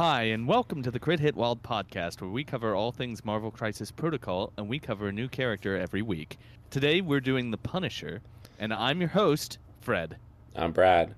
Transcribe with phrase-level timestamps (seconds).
[0.00, 3.50] Hi, and welcome to the Crit Hit Wild podcast, where we cover all things Marvel
[3.50, 6.38] Crisis Protocol, and we cover a new character every week.
[6.70, 8.20] Today, we're doing The Punisher,
[8.60, 10.16] and I'm your host, Fred.
[10.54, 11.16] I'm Brad.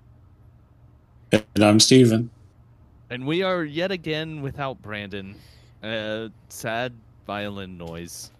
[1.31, 2.31] And I'm Steven.
[3.11, 5.35] And we are yet again without Brandon.
[5.83, 6.95] Uh, sad
[7.27, 8.31] violin noise.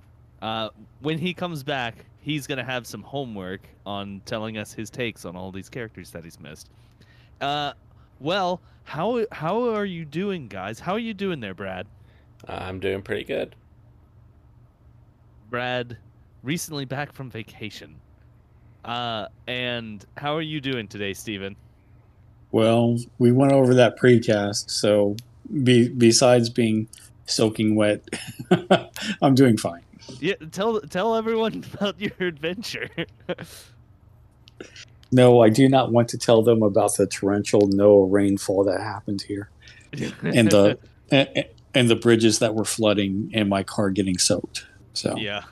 [0.41, 0.71] Uh,
[1.01, 5.27] when he comes back, he's going to have some homework on telling us his takes
[5.27, 6.71] on all these characters that he's missed.
[7.43, 7.75] Uh,
[8.21, 10.79] well, how how are you doing, guys?
[10.79, 11.87] How are you doing there, Brad?
[12.47, 13.55] I'm doing pretty good.
[15.49, 15.97] Brad,
[16.43, 17.97] recently back from vacation.
[18.85, 21.57] Uh, and how are you doing today, Stephen?
[22.53, 25.17] Well, we went over that precast, so
[25.63, 26.89] be, besides being
[27.27, 28.03] soaking wet,
[29.23, 29.83] I'm doing fine.
[30.19, 32.89] Yeah, tell tell everyone about your adventure.
[35.13, 39.23] No, I do not want to tell them about the torrential no rainfall that happened
[39.23, 39.51] here,
[40.23, 40.79] and the
[41.11, 41.45] and,
[41.75, 44.67] and the bridges that were flooding, and my car getting soaked.
[44.93, 45.43] So yeah,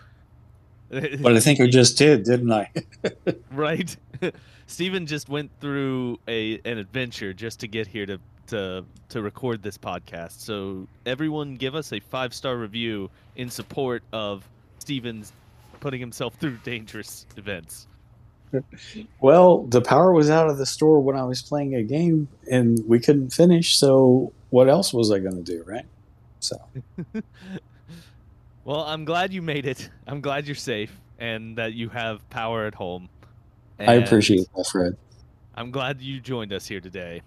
[0.90, 2.70] but I think I just did, didn't I?
[3.52, 3.96] right.
[4.66, 9.62] Steven just went through a an adventure just to get here to to to record
[9.62, 10.40] this podcast.
[10.40, 15.32] So everyone, give us a five star review in support of Steven's
[15.80, 17.86] putting himself through dangerous events.
[19.20, 22.80] Well, the power was out of the store when I was playing a game, and
[22.86, 23.76] we couldn't finish.
[23.76, 25.84] So what else was I going to do, right?
[26.40, 26.56] So.
[28.64, 29.90] well, I'm glad you made it.
[30.06, 33.08] I'm glad you're safe and that you have power at home.
[33.78, 34.96] And I appreciate that, Fred.
[35.54, 37.22] I'm glad you joined us here today.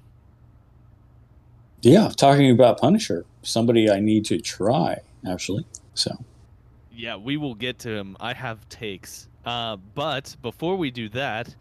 [1.82, 4.98] Yeah, talking about Punisher, somebody I need to try
[5.30, 5.66] actually.
[5.94, 6.12] So.
[6.92, 8.16] Yeah, we will get to him.
[8.20, 11.56] I have takes uh, but before we do that,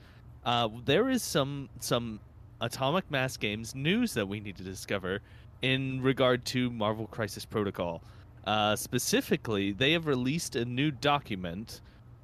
[0.45, 2.21] uh, there is some some
[2.61, 5.21] Atomic Mass Games news that we need to discover
[5.63, 8.03] in regard to Marvel Crisis Protocol.
[8.47, 11.81] Uh, specifically, they have released a new document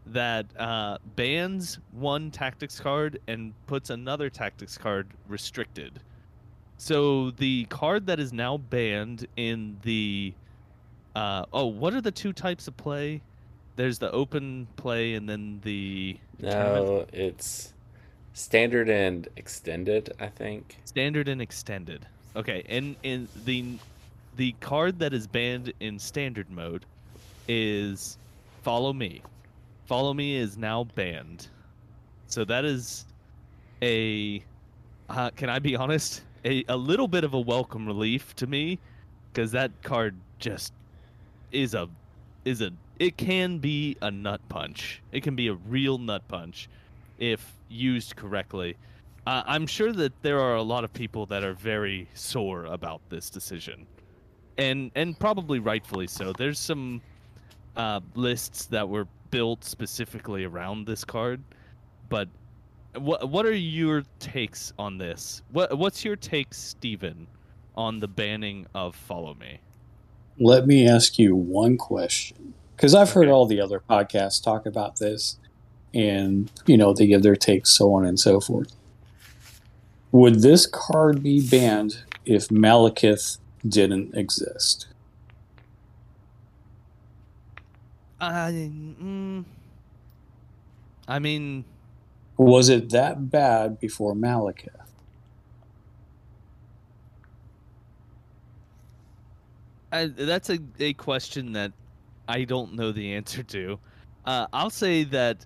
[0.07, 6.01] that uh, bans one tactics card and puts another tactics card restricted.
[6.79, 10.35] So the card that is now banned in the
[11.15, 13.23] uh, oh, what are the two types of play?
[13.77, 17.11] There's the open play and then the no tournament.
[17.13, 17.73] it's
[18.33, 20.77] standard and extended i think.
[20.85, 22.07] Standard and extended.
[22.35, 23.79] Okay and in the
[24.37, 26.85] the card that is banned in standard mode
[27.49, 28.19] is
[28.63, 29.23] follow me.
[29.87, 31.49] Follow me is now banned.
[32.27, 33.07] So that is
[33.83, 34.43] a
[35.09, 36.23] uh, can i be honest?
[36.45, 38.79] A, a little bit of a welcome relief to me
[39.33, 40.73] because that card just
[41.53, 41.89] is a
[42.45, 45.03] is a it can be a nut punch.
[45.13, 46.69] It can be a real nut punch
[47.19, 48.77] if used correctly.
[49.27, 53.01] Uh, I'm sure that there are a lot of people that are very sore about
[53.09, 53.87] this decision,
[54.57, 56.33] and and probably rightfully so.
[56.33, 57.03] There's some
[57.77, 61.43] uh, lists that were built specifically around this card,
[62.09, 62.29] but
[62.99, 65.43] what what are your takes on this?
[65.51, 67.27] What what's your take, Steven,
[67.75, 69.59] on the banning of Follow Me?
[70.39, 74.99] Let me ask you one question because I've heard all the other podcasts talk about
[74.99, 75.39] this,
[75.95, 78.73] and you know they give their takes, so on and so forth.
[80.13, 84.87] Would this card be banned if Malekith didn't exist?
[88.21, 89.45] Uh, mm,
[91.09, 91.65] I mean,
[92.37, 94.71] was it that bad before Malekith?
[99.93, 101.73] I, that's a, a question that
[102.29, 103.79] I don't know the answer to.
[104.25, 105.45] Uh, I'll say that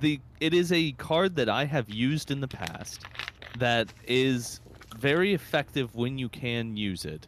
[0.00, 3.04] the it is a card that I have used in the past
[3.58, 4.60] that is
[4.98, 7.26] very effective when you can use it.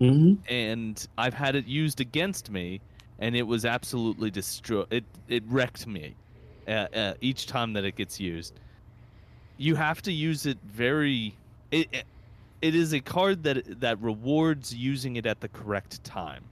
[0.00, 0.42] Mm-hmm.
[0.52, 2.80] And I've had it used against me,
[3.18, 4.84] and it was absolutely destroy.
[4.90, 6.14] It it wrecked me
[6.66, 8.54] uh, uh, each time that it gets used.
[9.58, 11.36] You have to use it very.
[11.70, 12.04] It, it,
[12.62, 16.44] it is a card that that rewards using it at the correct time.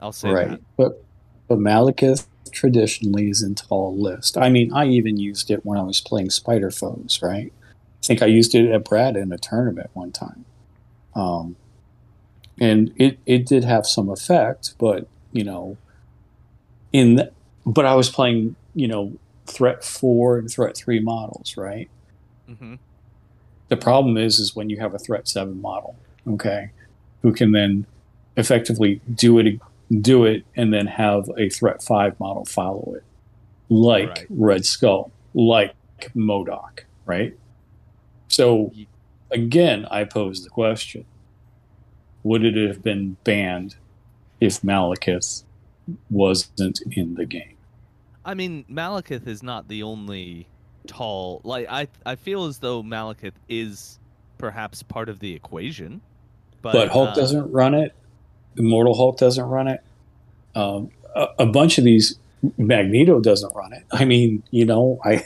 [0.00, 0.50] I'll say right.
[0.50, 0.60] that.
[0.76, 1.04] But
[1.48, 4.36] but Malekith traditionally is in tall list.
[4.36, 7.52] I mean, I even used it when I was playing Spider Foes, right?
[8.02, 10.44] I think I used it at Brad in a tournament one time.
[11.14, 11.56] Um,
[12.60, 15.76] and it, it did have some effect, but you know,
[16.92, 17.32] in the,
[17.66, 19.12] but I was playing, you know,
[19.46, 21.88] threat four and threat three models, right?
[22.48, 22.76] Mm-hmm.
[23.68, 25.96] The problem is, is when you have a threat seven model,
[26.26, 26.70] okay,
[27.22, 27.86] who can then
[28.36, 29.60] effectively do it
[30.00, 33.04] do it and then have a threat 5 model follow it
[33.68, 34.26] like right.
[34.30, 35.74] red skull like
[36.14, 37.36] MODOK right
[38.28, 38.72] so
[39.30, 41.04] again i pose the question
[42.22, 43.76] would it have been banned
[44.40, 45.44] if Malekith
[46.10, 47.56] wasn't in the game?
[48.24, 50.46] I mean, Malekith is not the only
[50.86, 51.40] tall.
[51.44, 53.98] Like I, I feel as though Malekith is
[54.36, 56.00] perhaps part of the equation,
[56.60, 57.94] but, But, Hulk uh, doesn't run it.
[58.56, 59.80] Immortal Hulk doesn't run it.
[60.54, 62.18] Um, a, a bunch of these
[62.56, 63.84] Magneto doesn't run it.
[63.92, 65.16] I mean, you know, I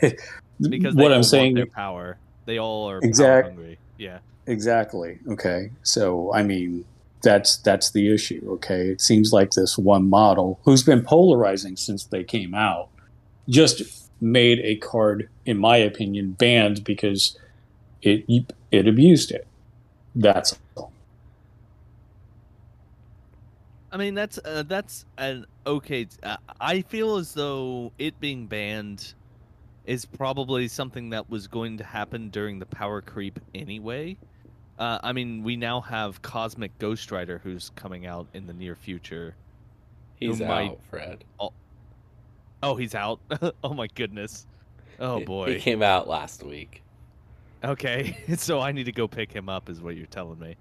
[0.61, 2.19] because they what I'm saying their power.
[2.47, 3.79] They all are Exact- power hungry.
[3.99, 4.19] Yeah.
[4.47, 5.19] Exactly.
[5.29, 5.71] Okay.
[5.83, 6.85] So I mean,
[7.23, 8.43] that's that's the issue.
[8.55, 8.89] Okay.
[8.89, 12.89] It seems like this one model who's been polarizing since they came out
[13.49, 17.39] just made a card, in my opinion, banned because
[18.03, 18.25] it
[18.71, 19.47] it abused it.
[20.15, 20.93] That's all.
[23.93, 26.07] I mean, that's uh, that's an okay.
[26.23, 29.13] Uh, I feel as though it being banned
[29.85, 34.17] is probably something that was going to happen during the power creep anyway.
[34.79, 38.75] Uh, I mean, we now have Cosmic Ghost Rider who's coming out in the near
[38.75, 39.35] future.
[40.17, 41.25] He's out, might- Fred.
[41.39, 41.53] Oh,
[42.63, 43.21] oh he's out.
[43.65, 44.47] oh my goodness.
[45.01, 45.55] Oh boy.
[45.55, 46.83] He came out last week.
[47.65, 50.57] Okay, so I need to go pick him up, is what you're telling me.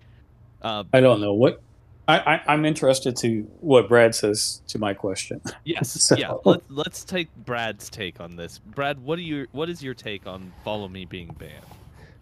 [0.62, 1.62] Uh, I don't know what.
[2.08, 5.42] I, I, I'm interested to what Brad says to my question.
[5.64, 6.34] yes, So- yeah.
[6.44, 8.60] Let's let's take Brad's take on this.
[8.60, 11.66] Brad, what are your what is your take on Follow Me being banned?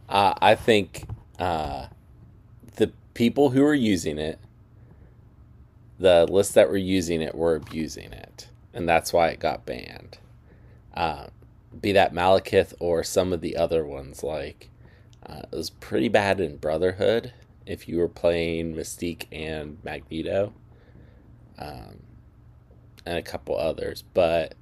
[0.07, 1.05] Uh, I think
[1.37, 1.87] uh,
[2.75, 4.39] the people who are using it,
[5.99, 10.17] the lists that were using it, were abusing it, and that's why it got banned.
[10.93, 11.27] Uh,
[11.79, 14.69] be that Malekith or some of the other ones, like
[15.25, 17.33] uh, it was pretty bad in Brotherhood
[17.65, 20.53] if you were playing Mystique and Magneto,
[21.57, 21.99] um,
[23.05, 24.03] and a couple others.
[24.13, 24.55] But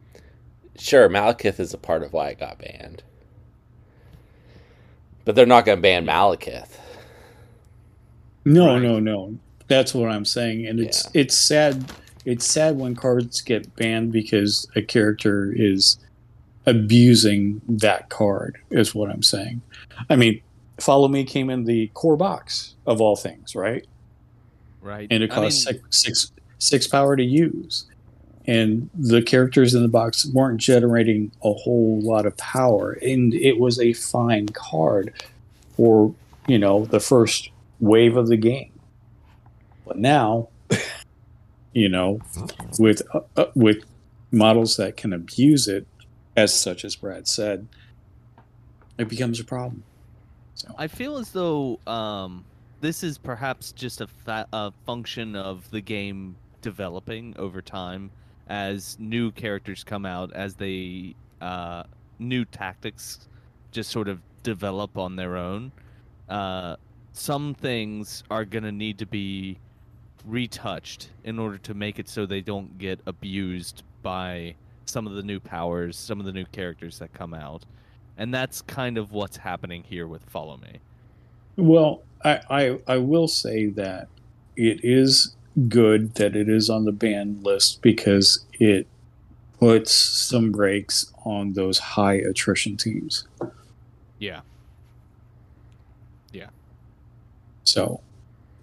[0.77, 3.03] sure, Malekith is a part of why it got banned.
[5.25, 6.77] But they're not going to ban Malekith.
[8.45, 8.81] No, Right.
[8.81, 9.37] no, no.
[9.67, 11.21] That's what I'm saying, and it's Yeah.
[11.21, 11.91] it's sad.
[12.23, 15.97] It's sad when cards get banned because a character is
[16.65, 18.57] abusing that card.
[18.71, 19.61] Is what I'm saying.
[20.09, 20.39] I mean,
[20.79, 23.85] Follow Me came in the core box of all things, right?
[24.81, 25.07] Right.
[25.09, 27.85] And it I costs mean, six, six six power to use,
[28.45, 33.59] and the characters in the box weren't generating a whole lot of power, and it
[33.59, 35.13] was a fine card
[35.75, 36.13] for
[36.47, 37.49] you know the first
[37.79, 38.71] wave of the game.
[39.85, 40.49] But now,
[41.73, 42.19] you know,
[42.79, 43.83] with uh, uh, with
[44.31, 45.87] models that can abuse it,
[46.35, 47.67] as such as Brad said,
[48.97, 49.83] it becomes a problem.
[50.57, 52.43] So I feel as though um,
[52.81, 58.09] this is perhaps just a, fa- a function of the game developing over time
[58.49, 61.83] as new characters come out, as they uh,
[62.17, 63.27] new tactics
[63.71, 65.71] just sort of develop on their own.
[66.27, 66.77] Uh,
[67.11, 69.59] some things are going to need to be
[70.25, 74.55] retouched in order to make it so they don't get abused by
[74.85, 77.63] some of the new powers, some of the new characters that come out.
[78.17, 80.79] And that's kind of what's happening here with Follow Me.
[81.55, 84.07] Well, I, I I will say that
[84.55, 85.35] it is
[85.67, 88.87] good that it is on the ban list because it
[89.59, 93.27] puts some brakes on those high attrition teams.
[94.19, 94.41] Yeah.
[96.31, 96.49] Yeah
[97.67, 98.01] so,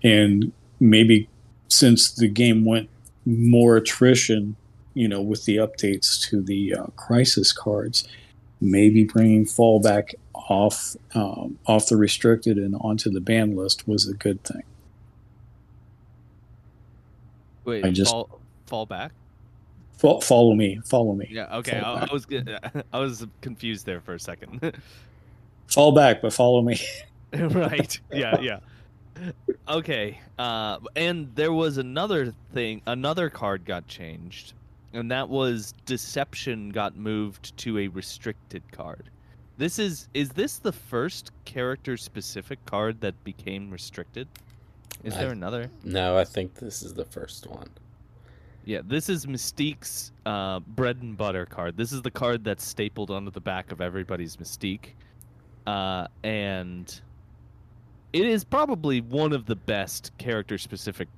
[0.03, 1.29] and maybe
[1.69, 2.89] since the game went
[3.27, 4.57] more attrition,
[4.95, 8.09] you know, with the updates to the uh, crisis cards,
[8.65, 14.15] maybe bringing fallback off um, off the restricted and onto the ban list was a
[14.15, 14.63] good thing.
[17.65, 19.13] Wait, I just- fall, fall back?
[19.97, 21.29] Fo- follow me, follow me.
[21.31, 21.79] Yeah, okay.
[21.79, 22.05] I.
[22.05, 22.27] I was.
[22.93, 24.75] I was confused there for a second.
[25.67, 26.79] Fall back, but follow me.
[27.33, 27.99] right.
[28.13, 28.59] Yeah, yeah.
[29.67, 30.21] Okay.
[30.39, 34.53] Uh and there was another thing, another card got changed.
[34.95, 39.11] And that was deception got moved to a restricted card.
[39.59, 44.29] This is is this the first character specific card that became restricted?
[45.03, 45.71] Is I- there another?
[45.83, 47.69] No, I think this is the first one.
[48.65, 51.77] Yeah, this is Mystique's uh, bread and butter card.
[51.77, 54.95] This is the card that's stapled onto the back of everybody's Mystique.
[55.67, 57.01] Uh, and
[58.15, 61.09] it is probably one of the best character specific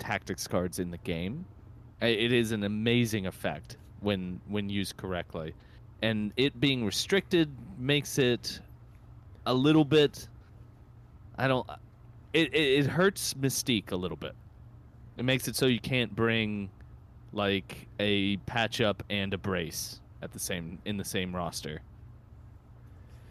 [0.00, 1.44] tactics cards in the game.
[2.00, 5.54] It is an amazing effect when when used correctly.
[6.02, 8.60] And it being restricted makes it
[9.46, 10.28] a little bit
[11.38, 11.68] I don't
[12.32, 14.34] it, it, it hurts Mystique a little bit.
[15.16, 16.70] It makes it so you can't bring
[17.32, 21.80] like a patch up and a brace at the same in the same roster.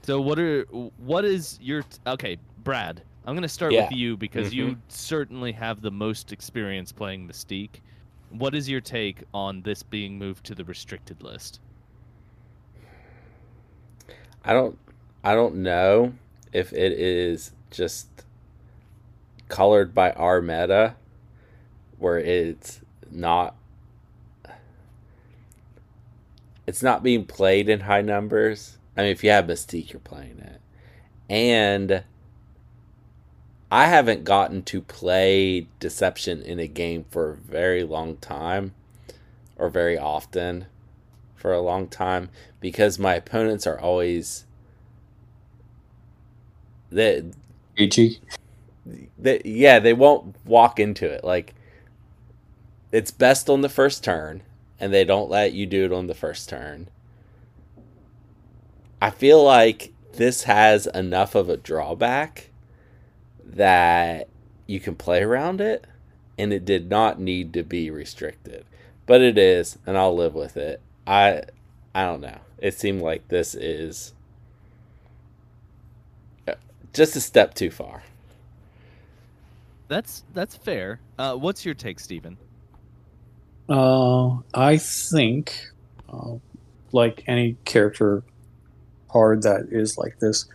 [0.01, 0.63] So what are
[0.97, 3.03] what is your okay, Brad?
[3.25, 3.83] I'm going to start Yeah.
[3.83, 4.55] with you because Mhm.
[4.55, 7.81] you certainly have the most experience playing Mystique.
[8.37, 11.59] What is your take on this being moved to the restricted list?
[14.43, 14.77] I don't
[15.23, 16.13] I don't know
[16.51, 18.07] if it is just
[19.47, 20.95] colored by our meta
[21.97, 23.55] where it's not
[26.67, 28.77] it's not being played in high numbers.
[28.97, 30.61] I mean if you have Mystique you're playing it.
[31.29, 32.03] And
[33.71, 38.73] I haven't gotten to play Deception in a game for a very long time
[39.57, 40.67] or very often
[41.35, 42.29] for a long time
[42.59, 44.45] because my opponents are always
[46.91, 47.23] they,
[47.77, 48.19] AG.
[49.17, 51.53] they yeah they won't walk into it like
[52.91, 54.41] it's best on the first turn
[54.79, 56.87] and they don't let you do it on the first turn
[59.01, 62.49] i feel like this has enough of a drawback
[63.45, 64.27] that
[64.67, 65.85] you can play around it
[66.37, 68.65] and it did not need to be restricted
[69.05, 71.41] but it is and i'll live with it i
[71.93, 74.13] i don't know it seemed like this is
[76.47, 76.53] uh,
[76.93, 78.03] just a step too far
[79.87, 80.99] That's that's fair.
[81.17, 82.37] Uh, what's your take, Stephen?
[83.69, 85.55] Uh, I think,
[86.09, 86.35] uh,
[86.91, 88.23] like any character
[89.09, 90.45] card that is like this,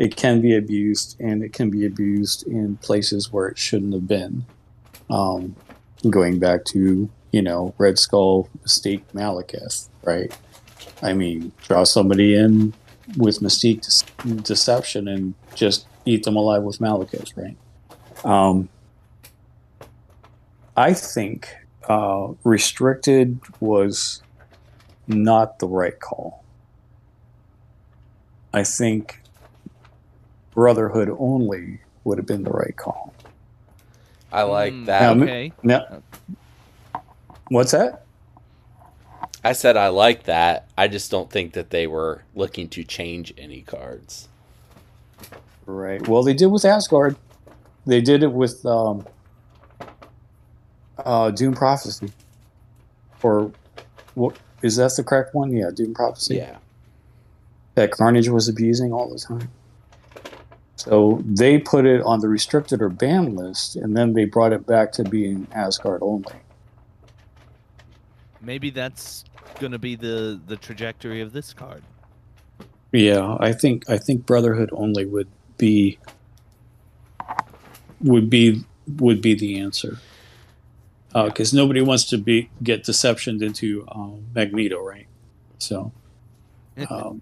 [0.00, 4.08] it can be abused, and it can be abused in places where it shouldn't have
[4.08, 4.46] been.
[5.10, 5.54] Um,
[6.08, 10.34] going back to you know Red Skull, Mystique, Malekith, right?
[11.02, 12.72] I mean, draw somebody in
[13.18, 13.82] with Mystique
[14.24, 17.58] de- Deception and just eat them alive with Malekith, right?
[18.24, 18.70] Um,
[20.78, 21.54] I think
[21.90, 24.22] uh, restricted was
[25.06, 26.42] not the right call.
[28.54, 29.20] I think
[30.54, 33.14] Brotherhood only would have been the right call.
[34.32, 35.52] i like Mm, that Um, Okay.
[35.62, 36.02] Now,
[37.48, 38.04] what's that?
[39.42, 40.68] I said I like that.
[40.76, 44.28] I just don't think that they were looking to change any cards.
[45.66, 46.06] Right.
[46.06, 47.16] Well, they did with Asgard.
[47.86, 49.06] They did it with um,
[50.98, 52.12] uh, Doom Prophecy.
[53.22, 53.52] Or
[54.14, 55.52] what is that the correct one?
[55.52, 56.36] Yeah, Doom Prophecy.
[56.36, 56.58] Yeah.
[57.76, 59.50] that Carnage was abusing all the time.
[60.80, 64.66] So they put it on the restricted or banned list, and then they brought it
[64.66, 66.32] back to being Asgard only.
[68.40, 69.24] Maybe that's
[69.60, 71.82] gonna be the the trajectory of this card.
[72.92, 75.98] Yeah, I think I think Brotherhood only would be
[78.00, 79.98] would be would be the answer
[81.12, 85.08] because nobody wants to be get deceptioned into um, Magneto, right?
[85.58, 85.92] So
[86.88, 87.20] um,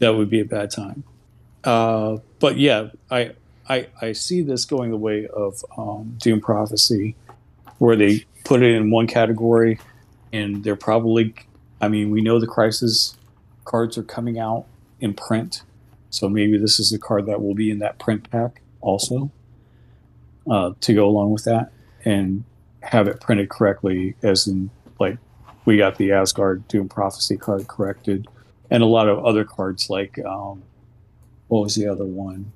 [0.00, 1.04] that would be a bad time.
[1.64, 3.32] Uh, but yeah, I,
[3.68, 7.16] I I see this going the way of um, Doom Prophecy,
[7.78, 9.78] where they put it in one category,
[10.32, 11.34] and they're probably.
[11.82, 13.16] I mean, we know the Crisis
[13.64, 14.66] cards are coming out
[15.00, 15.62] in print,
[16.10, 19.30] so maybe this is the card that will be in that print pack also.
[20.50, 21.70] Uh, to go along with that
[22.04, 22.42] and
[22.82, 25.18] have it printed correctly, as in like
[25.64, 28.26] we got the Asgard Doom Prophecy card corrected,
[28.70, 30.62] and a lot of other cards like um,
[31.50, 32.52] what was the other one?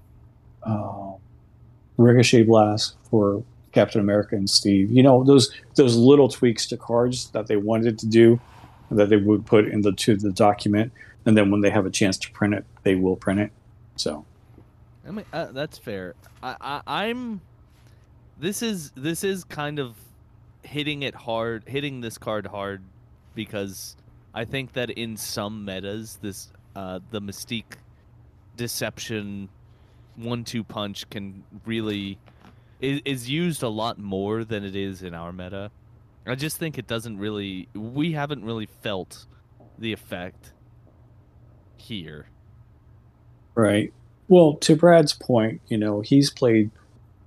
[0.62, 1.12] Uh,
[1.96, 4.90] Ricochet Blast for Captain America and Steve.
[4.90, 8.40] You know those those little tweaks to cards that they wanted to do,
[8.90, 10.92] that they would put into to the document,
[11.26, 13.50] and then when they have a chance to print it, they will print it.
[13.96, 14.24] So
[15.06, 16.14] I mean, uh, that's fair.
[16.42, 17.40] I, I I'm.
[18.38, 19.96] This is this is kind of
[20.62, 22.82] hitting it hard, hitting this card hard,
[23.34, 23.96] because
[24.32, 27.76] I think that in some metas, this uh, the Mystique
[28.56, 29.48] deception
[30.16, 32.18] one-two punch can really
[32.80, 35.70] is, is used a lot more than it is in our meta.
[36.26, 37.68] I just think it doesn't really.
[37.74, 39.26] We haven't really felt
[39.78, 40.52] the effect
[41.76, 42.26] here.
[43.54, 43.92] Right.
[44.28, 46.70] Well, to Brad's point, you know, he's played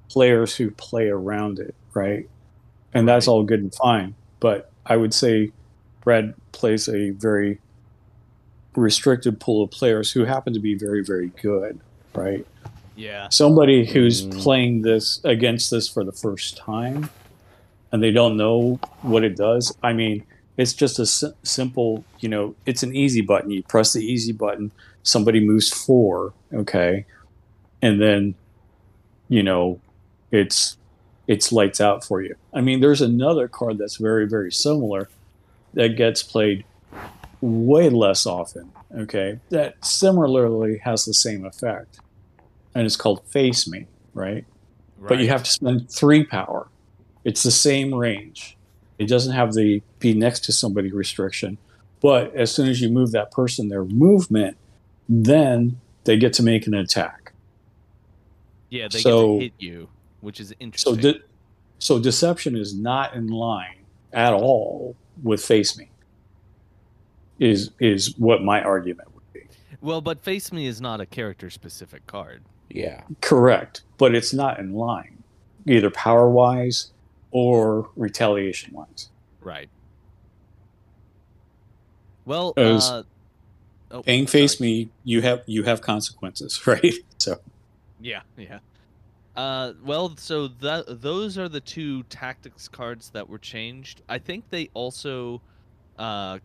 [0.10, 2.28] players who play around it, right?
[2.94, 4.16] And that's all good and fine.
[4.40, 5.52] But I would say
[6.02, 7.60] Brad plays a very
[8.78, 11.80] restricted pool of players who happen to be very, very good,
[12.14, 12.46] right?
[12.96, 13.28] Yeah.
[13.30, 14.40] Somebody who's Mm.
[14.40, 17.10] playing this against this for the first time
[17.92, 19.76] and they don't know what it does.
[19.82, 20.24] I mean,
[20.58, 23.50] it's just a si- simple, you know, it's an easy button.
[23.52, 24.72] You press the easy button,
[25.04, 27.06] somebody moves four, okay,
[27.82, 28.36] and then,
[29.30, 29.80] you know,
[30.32, 30.78] it's
[31.28, 32.36] it's lights out for you.
[32.54, 35.10] I mean, there's another card that's very very similar
[35.74, 36.64] that gets played
[37.42, 42.00] way less often, okay, that similarly has the same effect,
[42.76, 44.46] and it's called Face Me, right?
[45.00, 46.68] But you have to spend three power.
[47.24, 48.58] It's the same range.
[48.98, 51.58] It doesn't have the be next to somebody restriction.
[52.02, 54.58] But as soon as you move that person, their movement,
[55.08, 57.34] then they get to make an attack.
[58.70, 59.90] Yeah, they So- get to hit you,
[60.22, 60.96] which is interesting.
[60.96, 61.20] So, de-
[61.80, 65.90] so deception is not in line at all with face me.
[67.40, 69.42] Is is what my argument would be.
[69.82, 72.44] well, but Face Me is not a character specific card.
[72.70, 73.02] Yeah.
[73.22, 75.24] Correct, but it's not in line,
[75.66, 76.92] either power wise
[77.32, 79.10] or retaliation wise.
[79.42, 79.70] Right.
[82.26, 83.04] Well, As- uh,
[83.92, 84.70] oh, Paying face sorry.
[84.70, 86.94] me, you have you have consequences, right?
[87.18, 87.40] So
[88.02, 88.60] Yeah, yeah.
[89.36, 94.02] Uh, well, so that those are the two tactics cards that were changed.
[94.10, 95.42] I think they also
[96.00, 96.40] uh,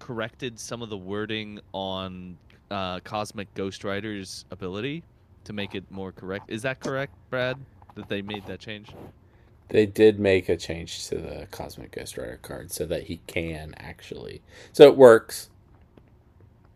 [0.00, 2.36] corrected some of the wording on
[2.72, 5.04] uh, Cosmic Ghost Rider's ability
[5.44, 6.50] to make it more correct.
[6.50, 7.56] Is that correct, Brad?
[7.94, 8.88] That they made that change?
[9.68, 13.74] They did make a change to the Cosmic Ghost Rider card so that he can
[13.78, 14.42] actually.
[14.72, 15.50] So it works.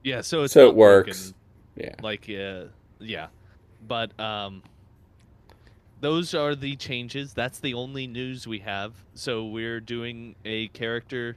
[0.04, 0.20] Yeah.
[0.20, 1.34] So it's So it works.
[1.76, 1.94] Yeah.
[2.02, 2.66] like uh,
[3.00, 3.26] yeah
[3.86, 4.62] but um
[6.00, 11.36] those are the changes that's the only news we have so we're doing a character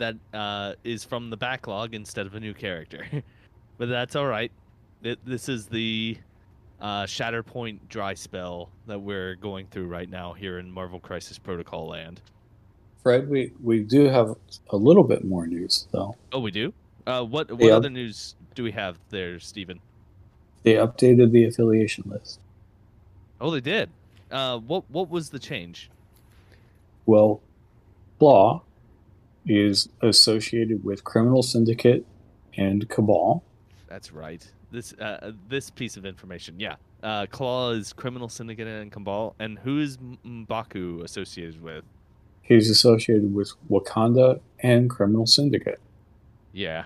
[0.00, 3.06] that uh, is from the backlog instead of a new character
[3.78, 4.50] but that's all right
[5.02, 6.16] it, this is the
[6.80, 11.86] uh, shatterpoint dry spell that we're going through right now here in marvel crisis protocol
[11.88, 12.20] land
[13.02, 14.34] Fred, we we do have
[14.70, 16.14] a little bit more news though.
[16.32, 16.72] oh we do
[17.06, 17.76] uh, what what Yeah.
[17.76, 19.80] other news do we have there Stephen?
[20.64, 22.40] They updated the affiliation list.
[23.40, 23.88] oh they did
[24.30, 25.90] uh, what what was the change
[27.06, 27.40] Well,
[28.18, 28.62] Klaw
[29.46, 32.06] is associated with Criminal Syndicate
[32.56, 33.42] and Cabal.
[33.88, 34.46] That's right.
[34.70, 36.76] This uh, this piece of information, yeah.
[37.02, 41.82] Uh, Klaw is criminal syndicate and cabal, and who is Mbaku associated with?
[42.42, 45.80] He's associated with Wakanda and Criminal Syndicate.
[46.52, 46.84] Yeah,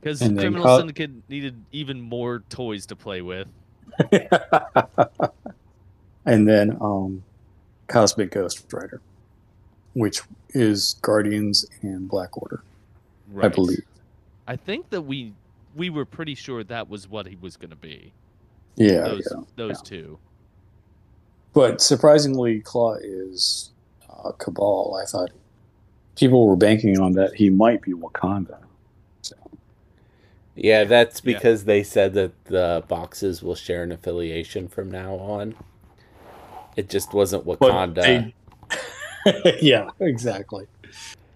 [0.00, 3.48] because criminal Co- syndicate needed even more toys to play with.
[6.24, 7.22] and then um,
[7.88, 9.02] Cosmic Ghost Rider,
[9.92, 10.22] which
[10.54, 12.62] is Guardians and Black Order,
[13.40, 13.82] I believe.
[14.46, 15.32] I think that we
[15.76, 18.12] we were pretty sure that was what he was going to be.
[18.76, 19.42] Yeah, those yeah.
[19.56, 20.18] those two.
[21.52, 23.70] But surprisingly, Klaw is
[24.08, 25.00] uh, Cabal.
[25.02, 25.30] I thought
[26.16, 28.58] people were banking on that he might be Wakanda.
[29.22, 29.34] So,
[30.54, 31.34] Yeah, that's Yeah.
[31.34, 35.54] because they said that the boxes will share an affiliation from now on.
[36.76, 38.02] It just wasn't but Wakanda.
[38.02, 38.34] they-
[39.60, 40.66] yeah, exactly.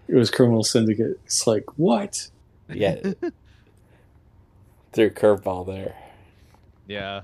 [0.07, 1.19] It was Criminal Syndicate.
[1.25, 2.29] It's like what?
[2.69, 2.95] Yeah.
[4.93, 5.95] Threw a curveball there.
[6.87, 7.21] Yeah.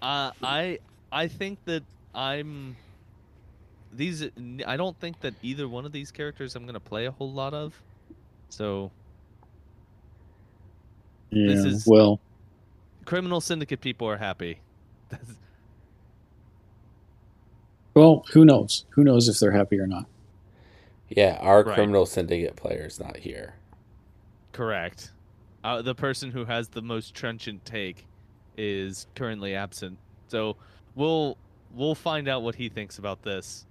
[0.00, 0.78] Uh, I
[1.12, 1.82] I think that
[2.14, 2.76] I'm
[3.92, 4.24] these.
[4.66, 7.52] I don't think that either one of these characters I'm gonna play a whole lot
[7.52, 7.74] of.
[8.48, 8.90] So
[11.30, 11.54] Yeah.
[11.54, 12.18] This is- well,
[13.04, 14.58] criminal syndicate people are happy.
[15.10, 15.36] That's-
[17.94, 18.84] well, who knows?
[18.90, 20.06] Who knows if they're happy or not?
[21.08, 21.74] Yeah, our Right.
[21.74, 23.54] criminal syndicate player is not here.
[24.52, 25.12] correct.
[25.62, 28.06] Uh, the person who has the most trenchant take
[28.56, 29.98] is currently absent.
[30.28, 30.56] So
[30.94, 31.36] we'll
[31.72, 33.66] we'll find out what he thinks about this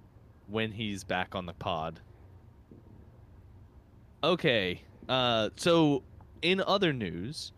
[0.48, 2.00] when he's back on the pod.
[4.22, 4.82] Okay.
[5.08, 6.02] Uh, so
[6.42, 7.52] in other news,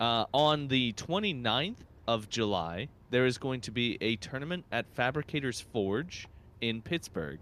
[0.00, 1.76] uh, on the 29th
[2.08, 6.26] of July, there is going to be a tournament at Fabricators Forge
[6.62, 7.38] in Pittsburgh.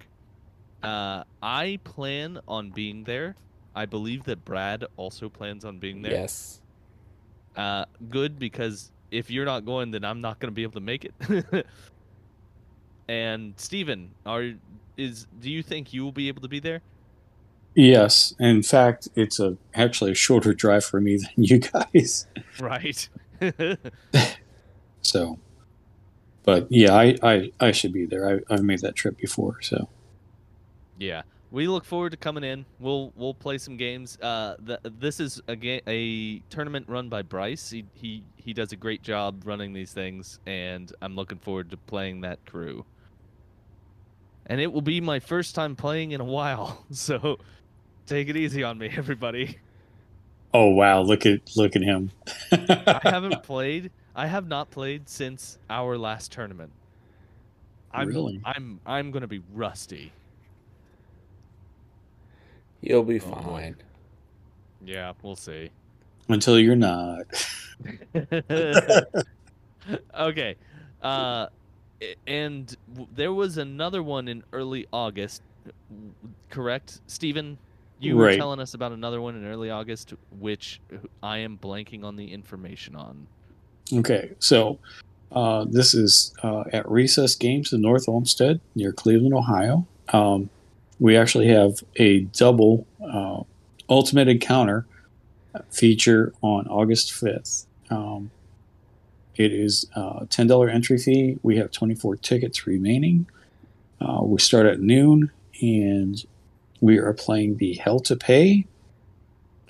[0.82, 3.36] Uh, I plan on being there.
[3.74, 6.12] I believe that Brad also plans on being there.
[6.12, 6.60] Yes.
[7.54, 10.80] Uh, good because if you're not going, then I'm not going to be able to
[10.80, 11.66] make it.
[13.08, 14.52] and Steven, are
[14.96, 16.80] is do you think you will be able to be there?
[17.76, 18.34] Yes.
[18.40, 22.26] In fact, it's a actually a shorter drive for me than you guys.
[22.58, 23.08] Right.
[25.02, 25.38] So,
[26.44, 28.42] but yeah, I I, I should be there.
[28.48, 29.60] I, I've made that trip before.
[29.62, 29.88] So
[30.98, 31.22] yeah.
[31.52, 32.64] We look forward to coming in.
[32.78, 34.16] We'll we'll play some games.
[34.20, 37.70] Uh, the, this is a ga- a tournament run by Bryce.
[37.70, 41.76] He, he he does a great job running these things, and I'm looking forward to
[41.76, 42.84] playing that crew.
[44.46, 47.38] And it will be my first time playing in a while, so
[48.06, 49.58] take it easy on me, everybody.
[50.54, 52.12] oh wow, look at look at him.
[52.52, 53.90] I haven't played.
[54.14, 56.72] I have not played since our last tournament.
[57.92, 58.40] I'm Really?
[58.44, 60.12] I'm I'm gonna be rusty.
[62.80, 63.42] You'll be Oh, boy.
[63.42, 63.76] fine.
[64.84, 65.70] Yeah, we'll see.
[66.28, 67.24] until you're not.
[70.18, 70.56] okay.
[71.02, 71.46] Uh,
[72.26, 72.76] and
[73.14, 75.42] there was another one in early August,
[76.48, 77.58] correct, Stephen?
[77.98, 80.80] You were telling us about another one in early August, which
[81.22, 83.26] I am blanking on the information on.
[83.92, 84.78] Okay, so
[85.32, 89.86] uh, this is uh, at Recess Games in North Olmsted near Cleveland, Ohio.
[90.12, 90.50] Um,
[91.00, 93.42] we actually have a double uh,
[93.88, 94.86] Ultimate Encounter
[95.70, 97.66] feature on August 5th.
[97.90, 98.30] Um,
[99.36, 101.38] it is a $10 entry fee.
[101.42, 103.26] We have 24 tickets remaining.
[104.00, 106.24] Uh, we start at noon, and
[106.80, 108.66] we are playing the Hell to Pay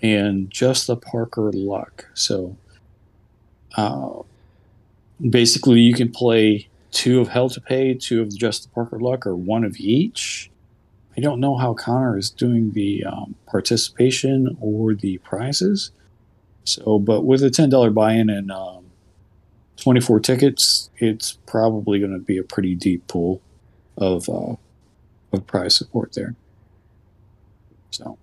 [0.03, 2.07] and just the Parker Luck.
[2.15, 2.57] So
[3.77, 4.23] uh,
[5.29, 9.27] basically, you can play two of Hell to Pay, two of Just the Parker Luck,
[9.27, 10.51] or one of each.
[11.17, 15.91] I don't know how Connor is doing the um, participation or the prizes.
[16.65, 18.87] So, but with a ten dollar buy-in and um,
[19.77, 23.41] twenty four tickets, it's probably going to be a pretty deep pool
[23.97, 24.55] of uh,
[25.33, 26.35] of prize support there.
[27.91, 28.19] So,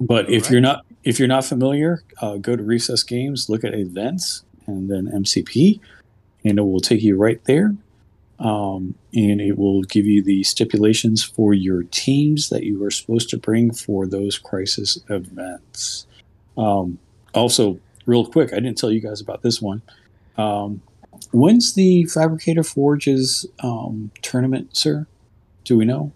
[0.00, 3.74] but if you're not if you're not familiar, uh, go to Recess Games, look at
[3.74, 5.78] events, and then MCP,
[6.44, 7.74] and it will take you right there.
[8.40, 13.30] Um, and it will give you the stipulations for your teams that you are supposed
[13.30, 16.06] to bring for those crisis events.
[16.58, 16.98] Um,
[17.32, 19.82] also, real quick, I didn't tell you guys about this one.
[20.36, 20.82] Um,
[21.30, 25.06] when's the Fabricator Forges um, tournament, sir?
[25.64, 26.12] Do we know?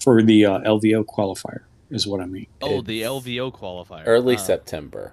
[0.00, 2.46] For the uh, LVO qualifier, is what I mean.
[2.62, 4.02] Oh, It's the LVO qualifier.
[4.06, 5.12] Early Uh, September.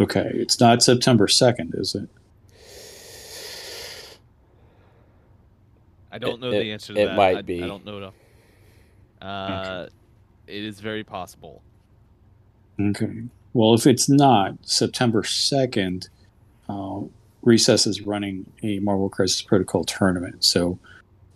[0.00, 2.08] Okay, it's not September 2nd, is it?
[6.12, 7.16] I don't It- know it- the answer to it that.
[7.16, 7.62] might I, be.
[7.62, 8.12] I don't know.
[9.22, 9.88] Uh,
[10.46, 11.62] It is very possible.
[12.80, 13.22] Okay.
[13.52, 16.08] Well, if it's not September 2nd,
[16.68, 17.02] uh,
[17.42, 20.44] Recess is running a Marvel Crisis Protocol tournament.
[20.44, 20.78] So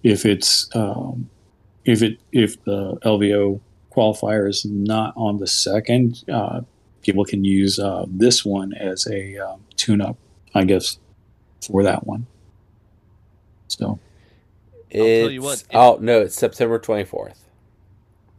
[0.02, 1.30] if it's um,
[1.84, 3.60] if it if the LVO
[3.94, 6.62] qualifier is not on the second, uh,
[7.02, 10.16] people can use uh, this one as a um, tune-up,
[10.54, 10.98] I guess,
[11.66, 12.26] for that one.
[13.68, 13.98] So
[14.90, 17.44] tell you what, It's- oh no, it's September twenty fourth.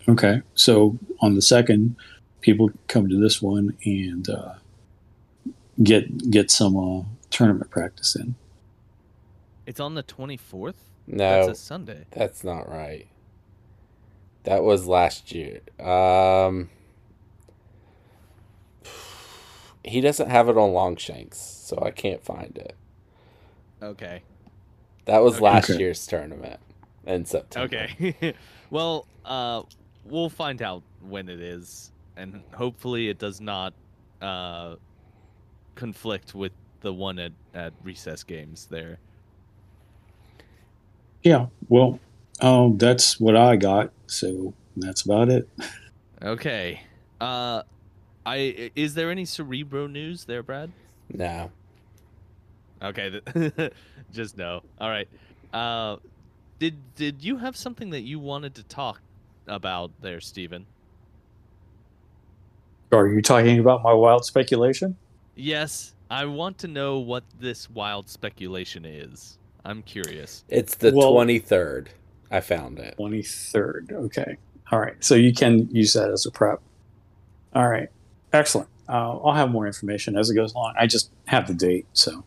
[0.07, 1.95] okay, so on the second,
[2.41, 4.53] people come to this one and uh,
[5.83, 8.35] get get some uh, tournament practice in.
[9.65, 10.75] It's on the 24th?
[11.07, 12.05] No, That's a Sunday.
[12.11, 13.07] That's not right.
[14.45, 15.61] That was last year.
[15.79, 16.69] Um,
[19.83, 22.75] he doesn't have it on Longshanks, so I can't find it.
[23.81, 24.23] Okay.
[25.05, 25.43] That was Okay.
[25.43, 25.79] last Okay.
[25.79, 26.59] year's tournament
[27.05, 27.75] in September.
[27.75, 28.35] Okay.
[28.69, 29.63] well, uh,
[30.05, 33.73] we'll find out when it is, and hopefully it does not
[34.21, 34.75] uh,
[35.75, 38.99] conflict with the one at, at recess games there.
[41.23, 41.99] Yeah, well,
[42.41, 43.91] um, that's what I got.
[44.07, 45.47] So that's about it.
[46.21, 46.81] Okay.
[47.21, 47.63] Uh,
[48.25, 50.71] I is there any Cerebro news there, Brad?
[51.13, 51.51] No.
[52.81, 53.21] Okay,
[54.11, 54.61] just no.
[54.79, 55.07] All right.
[55.53, 55.97] Uh,
[56.59, 59.01] did did you have something that you wanted to talk
[59.47, 60.65] about there, Stephen?
[62.91, 64.95] Are you talking about my wild speculation?
[65.35, 69.37] Yes, I want to know what this wild speculation is.
[69.65, 70.43] I'm curious.
[70.49, 71.87] It's the Well- 23rd.
[72.35, 72.95] I found it.
[72.99, 73.93] 23rd.
[73.93, 74.37] Okay.
[74.69, 74.95] All right.
[74.99, 76.59] So you can use that as a prep.
[77.53, 77.87] All right.
[78.33, 78.67] Excellent.
[78.89, 80.73] Uh, I'll have more information as it goes along.
[80.77, 81.87] I just have the date.
[81.93, 82.25] So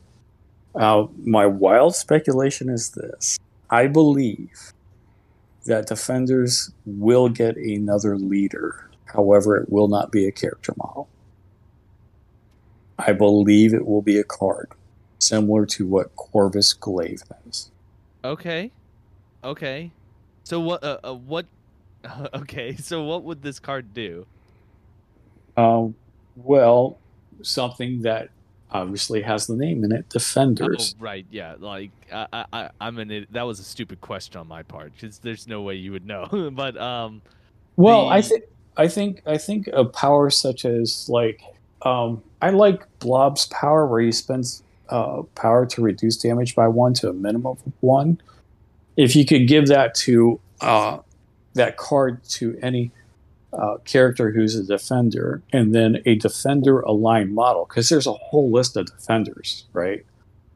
[0.74, 4.72] uh, my wild speculation is this I believe
[5.66, 8.90] that Defenders will get another leader.
[9.04, 11.10] However, it will not be a character model.
[12.98, 14.72] I believe it will be a card,
[15.18, 17.70] similar to what Corvus Glaive has.
[18.24, 18.72] Okay.
[19.44, 19.92] Okay.
[20.48, 20.82] So what?
[20.82, 21.44] Uh, uh, what?
[22.32, 22.74] Okay.
[22.76, 24.24] So what would this card do?
[25.58, 25.94] Um,
[26.36, 26.96] well,
[27.42, 28.30] something that
[28.70, 30.94] obviously has the name in it, Defenders.
[30.96, 31.26] Oh, right.
[31.30, 31.56] Yeah.
[31.58, 33.26] Like I, I, I I'm an.
[33.32, 36.50] That was a stupid question on my part because there's no way you would know.
[36.54, 37.20] but um.
[37.76, 38.44] well, I think
[38.78, 41.42] I think I think a power such as like
[41.82, 46.94] um, I like Blob's power, where he spends uh, power to reduce damage by one
[46.94, 48.18] to a minimum of one.
[48.98, 50.98] If you could give that to uh,
[51.54, 52.90] that card to any
[53.52, 58.50] uh, character who's a defender, and then a defender aligned model, because there's a whole
[58.50, 60.04] list of defenders, right?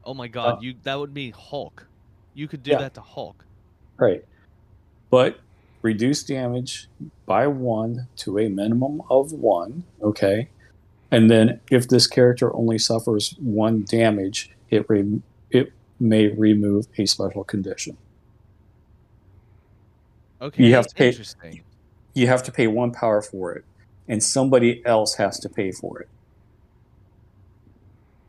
[0.05, 0.57] Oh my God.
[0.57, 0.75] Uh, you.
[0.83, 1.87] That would be Hulk.
[2.35, 2.79] You could do Yeah.
[2.79, 3.45] that to Hulk.
[3.97, 4.25] Right.
[5.09, 5.39] But
[5.81, 6.87] reduce damage
[7.25, 9.85] by one to a minimum of one.
[10.01, 10.49] Okay.
[11.11, 17.05] And then if this character only suffers one damage, it re- it may remove a
[17.05, 17.95] special condition.
[20.43, 20.65] Okay.
[20.65, 21.63] You have to pay-.
[22.13, 23.63] You have to pay one power for it,
[24.07, 26.09] and somebody else has to pay for it.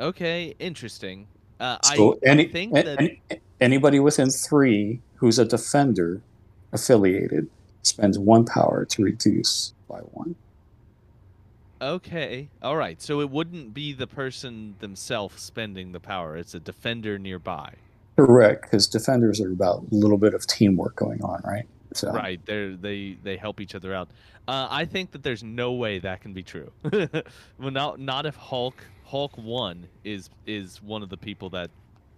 [0.00, 0.55] Okay.
[0.59, 1.27] Interesting.
[1.59, 3.22] Uh, So I, any, I think that any-
[3.61, 6.22] anybody within three who's a defender
[6.72, 7.48] affiliated
[7.83, 10.37] spends one power to reduce by one.
[11.83, 12.48] Okay.
[12.62, 13.03] All right.
[13.03, 16.37] So it wouldn't be the person themselves spending the power.
[16.37, 17.74] It's a defender nearby.
[18.16, 21.66] Correct, because defenders are about a little bit of teamwork going on, right?
[21.94, 22.44] So Right.
[22.44, 24.09] They they they help each other out.
[24.46, 26.70] Uh, I think that there's no way that can be true.
[26.92, 31.70] well, not not if Hulk Hulk one is is one of the people that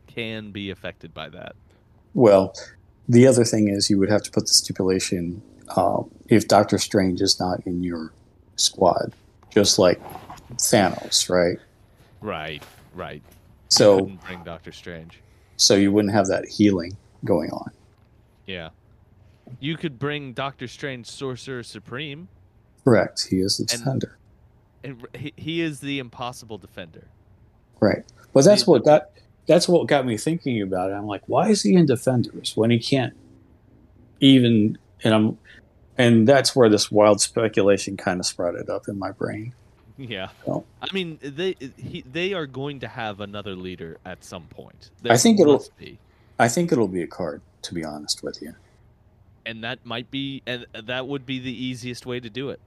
[0.06, 1.54] can be affected by that.
[2.14, 2.54] Well,
[3.08, 7.20] the other thing is you would have to put the stipulation uh, if Doctor Strange
[7.20, 8.12] is not in your
[8.56, 9.12] squad,
[9.50, 10.00] just like
[10.54, 11.58] Thanos, right?
[12.20, 12.62] Right.
[12.94, 13.22] Right.
[13.68, 15.20] So, bring Doctor Strange.
[15.56, 17.70] so you wouldn't have that healing going on.
[18.46, 18.70] Yeah.
[19.60, 22.28] You could bring Doctor Strange Sorcerer Supreme,
[22.84, 23.26] Correct.
[23.30, 24.16] He is the And- defender,
[24.84, 27.08] and he, he is the impossible defender.
[27.80, 28.04] right?
[28.32, 29.10] But that's what got
[29.46, 30.94] that's what got me thinking about it.
[30.94, 33.14] I'm like, why is he in defenders when he can't
[34.20, 34.78] even?
[35.04, 35.38] And I'm,
[35.98, 39.52] and that's where this wild speculation kind of sprouted up in my brain.
[39.98, 40.28] Yeah.
[40.46, 40.64] Oh.
[40.82, 44.90] I mean, they he, they are going to have another leader at some point.
[45.08, 45.98] I think it'll- be.
[46.38, 48.54] I think it'll be a card, to be honest with you.
[49.46, 52.60] And that might be and that would be the easiest way to do it.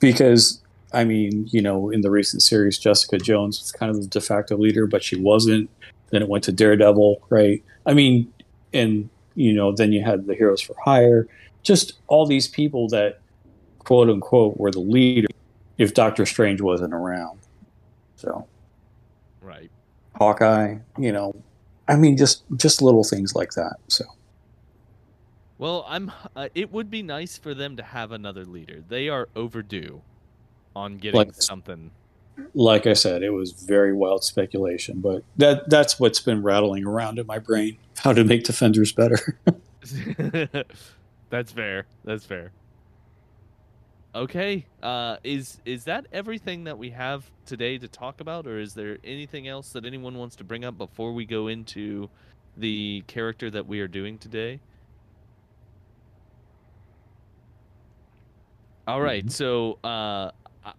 [0.00, 0.62] because
[0.92, 4.20] I mean, you know, in the recent series, Jessica Jones was kind of the de
[4.20, 5.68] facto leader, but she wasn't.
[6.10, 7.62] Then it went to Daredevil, right?
[7.84, 8.32] I mean,
[8.72, 11.26] and you know, then you had the Heroes for Hire,
[11.62, 13.20] just all these people that,
[13.80, 15.28] quote unquote, were the leader
[15.78, 17.40] if Doctor Strange wasn't around.
[18.16, 18.46] So
[19.42, 19.70] Right.
[20.16, 21.34] Hawkeye, you know,
[21.88, 23.76] I mean, just just little things like that.
[23.88, 24.04] So
[25.58, 26.12] Well, I'm.
[26.34, 28.82] Uh, it would be nice for them to have another leader.
[28.86, 30.02] They are overdue
[30.74, 31.90] on getting Like- something.
[32.52, 37.18] like I said, it was very wild speculation, but that that's what's been rattling around
[37.18, 37.78] in my brain.
[37.98, 39.38] How to make defenders better.
[41.30, 41.86] That's fair.
[42.04, 42.52] That's fair.
[44.14, 44.66] Okay.
[44.82, 48.98] Uh, is is that everything that we have today to talk about, or is there
[49.04, 52.08] anything else that anyone wants to bring up before we go into
[52.56, 54.60] the character that we are doing today?
[58.86, 59.26] All right.
[59.26, 59.32] Mhm.
[59.32, 60.30] So uh,
[60.64, 60.72] uh,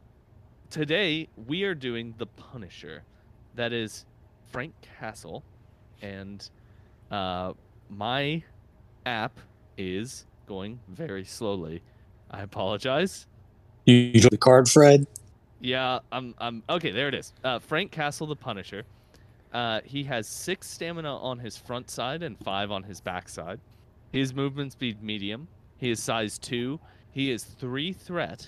[0.69, 3.03] today we are doing the Punisher.
[3.55, 4.05] That is
[4.51, 5.43] Frank Castle,
[6.01, 6.49] and
[7.11, 7.53] uh,
[7.89, 8.43] my
[9.05, 9.39] app
[9.77, 11.81] is going very slowly.
[12.31, 13.27] I apologize.
[13.85, 15.05] You drew the card, Fred.
[15.59, 16.33] Yeah, I'm.
[16.37, 16.91] I'm okay.
[16.91, 17.33] There it is.
[17.43, 18.83] Uh, Frank Castle, the Punisher.
[19.53, 23.59] Uh, he has six stamina on his front side and five on his back side.
[24.11, 25.47] His movement speed medium.
[25.77, 26.79] He is size two.
[27.17, 28.47] He is three threat,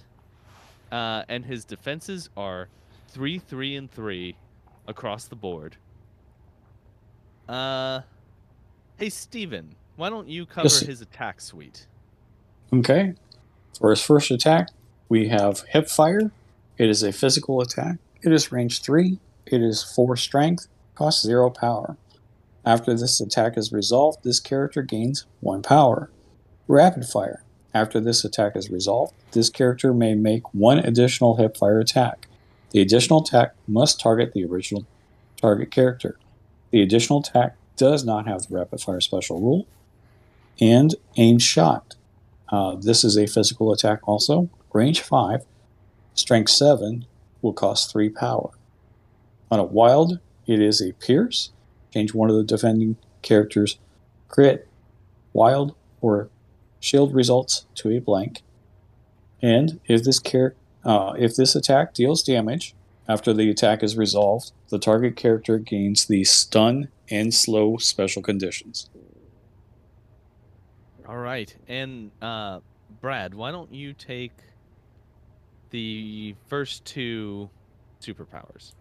[0.92, 2.68] uh, and his defenses are
[3.08, 4.36] three, three, and three
[4.88, 5.78] across the board.
[7.48, 8.02] Uh,
[9.00, 10.82] hey Steven, why don't you cover Yes.
[10.82, 11.88] his attack suite?
[12.72, 13.16] Okay.
[13.80, 14.70] For his first attack,
[15.10, 16.30] we have Hip Fire.
[16.78, 17.98] It is a physical attack.
[18.22, 19.18] It is range three.
[19.48, 20.68] It is four strength.
[20.94, 21.98] Costs zero power.
[22.64, 26.12] After this attack is resolved, this character gains one power.
[26.68, 27.42] Rapid Fire.
[27.74, 32.28] After this attack is resolved, this character may make one additional hip fire attack.
[32.72, 34.86] The additional attack must target the original
[35.38, 36.18] target character.
[36.72, 39.68] The additional attack does not have the rapid fire special rule.
[40.60, 41.96] And aim shot.
[42.50, 44.50] Uh, this is a physical attack also.
[44.74, 45.46] Range 5,
[46.14, 47.06] strength 7
[47.42, 48.52] will cost 3 power.
[49.52, 51.52] On a wild, it is a pierce.
[51.94, 53.78] Change one of the defending characters'
[54.28, 54.68] crit,
[55.34, 56.30] wild, or
[56.80, 58.42] shield results to a blank.
[59.42, 62.76] And if this char- uh, if this attack deals damage
[63.08, 68.90] after the attack is resolved, the target character gains the stun and slow special conditions.
[71.08, 72.60] All right, and uh,
[73.02, 74.34] Brad, why don't you take
[75.72, 77.50] the first two
[78.02, 78.74] superpowers?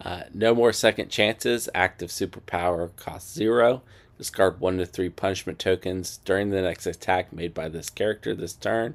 [0.00, 1.68] Uh, no more second chances.
[1.74, 3.82] Active superpower costs zero.
[4.22, 8.52] Discard one to three punishment tokens during the next attack made by this character this
[8.52, 8.94] turn.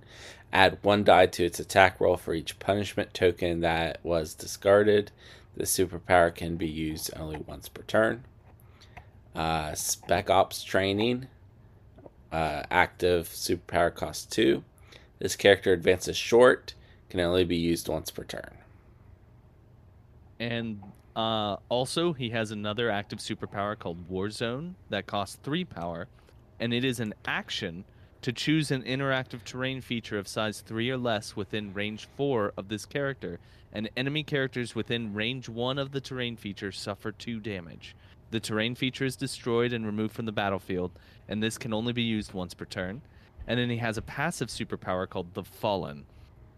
[0.54, 5.12] Add one die to its attack roll for each punishment token that was discarded.
[5.58, 8.24] This superpower can be used only once per turn.
[9.36, 11.28] Uh, Spec Ops training.
[12.32, 14.64] Uh, active superpower costs two.
[15.20, 16.74] This character advances short.
[17.10, 18.60] Can only be used once per turn.
[20.40, 20.82] And
[21.18, 26.08] Uh, also, he has another active superpower called Warzone that costs three power,
[26.60, 27.86] and it is an action
[28.22, 32.68] to choose an interactive terrain feature of size 3 or less within range 4 of
[32.68, 33.40] this character,
[33.74, 37.96] and enemy characters within range 1 of the terrain feature suffer 2 damage.
[38.30, 40.92] The terrain feature is destroyed and removed from the battlefield,
[41.28, 43.02] and this can only be used once per turn.
[43.48, 46.06] And then he has a passive superpower called the Fallen.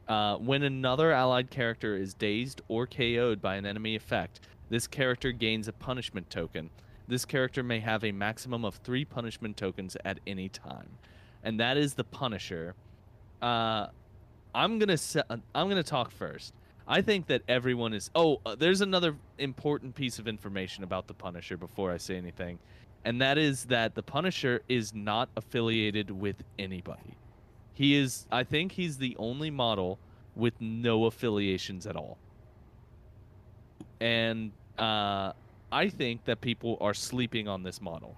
[0.09, 5.31] Uh, when another allied character is dazed or KO'd by an enemy effect, this character
[5.31, 6.69] gains a punishment token.
[7.07, 10.89] This character may have a maximum of three punishment tokens at any time
[11.43, 12.75] and that is the Punisher.
[13.41, 13.87] Uh,
[14.53, 16.53] I'm gonna se- I'm gonna talk first.
[16.87, 18.09] I think that everyone is.
[18.15, 22.59] Oh, uh, there's another important piece of information about the Punisher before I say anything,
[23.05, 27.15] and that is that the Punisher is not affiliated with anybody.
[27.79, 28.27] He is.
[28.29, 29.99] I think he's the only model
[30.35, 32.17] with no affiliations at all.
[34.01, 35.31] And uh,
[35.71, 38.17] I think that people are sleeping on this model.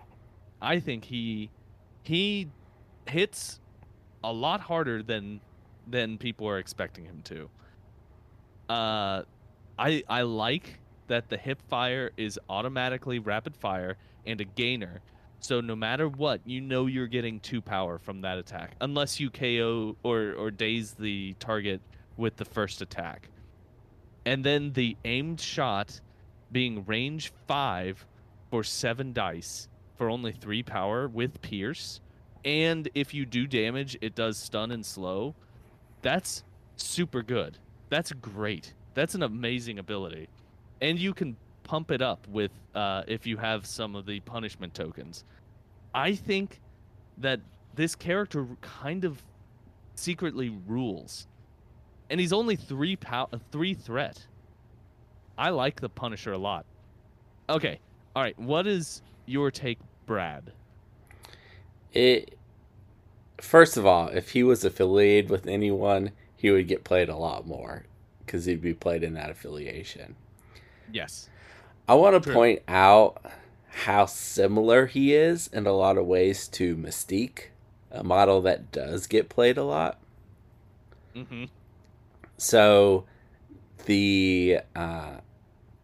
[0.63, 1.51] I think he
[2.01, 2.49] he
[3.05, 3.59] hits
[4.23, 5.41] a lot harder than
[5.85, 7.47] than people are expecting him to.
[8.67, 9.21] Uh,
[9.77, 15.01] I I like that the hip fire is automatically rapid fire and a gainer.
[15.41, 19.29] So no matter what, you know you're getting two power from that attack, unless you
[19.29, 21.81] KO or or daze the target
[22.17, 23.29] with the first attack.
[24.25, 25.99] And then the aimed shot
[26.51, 28.05] being range five
[28.49, 32.01] for seven dice for only three power with Pierce
[32.43, 35.35] and if you do damage, it does stun and slow.
[36.01, 36.43] That's
[36.75, 37.57] super good.
[37.89, 38.73] That's great.
[38.93, 40.27] That's an amazing ability,
[40.81, 44.73] and you can pump it up with uh, if you have some of the punishment
[44.73, 45.23] tokens.
[45.93, 46.59] I think
[47.17, 47.39] that
[47.75, 49.21] this character kind of
[49.95, 51.27] secretly rules,
[52.09, 54.25] and he's only three pow- three threat.
[55.37, 56.65] I like the Punisher a lot.
[57.49, 57.79] Okay,
[58.15, 58.37] all right.
[58.37, 60.51] What is your take, Brad?
[61.93, 62.37] It
[63.39, 67.45] first of all, if he was affiliated with anyone, he would get played a lot
[67.45, 67.85] more
[68.25, 70.15] because he'd be played in that affiliation.
[70.91, 71.29] Yes.
[71.87, 73.21] I want to point out
[73.69, 77.47] how similar he is in a lot of ways to Mystique,
[77.89, 79.99] a model that does get played a lot.
[81.15, 81.45] Mm-hmm.
[82.37, 83.05] So
[83.85, 85.17] the uh,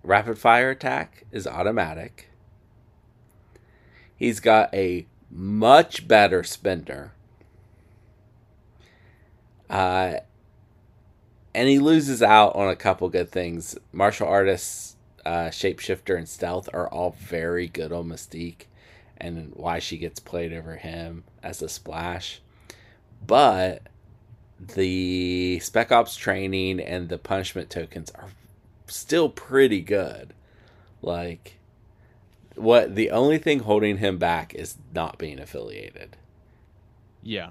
[0.04, 2.30] rapid fire attack is automatic.
[4.16, 7.14] He's got a much better spender.
[9.70, 10.18] Uh,
[11.54, 13.78] and he loses out on a couple good things.
[13.92, 14.97] Martial artists,
[15.28, 18.68] uh, shapeshifter, and stealth are all very good on Mystique,
[19.18, 22.42] and why she gets played over him as a splash.
[23.26, 23.82] But
[24.58, 28.30] the Spec Ops training and the punishment tokens are
[28.88, 30.34] still pretty good.
[31.02, 31.58] Like,
[32.56, 36.16] what the only thing holding him back is not being affiliated.
[37.22, 37.50] Yeah.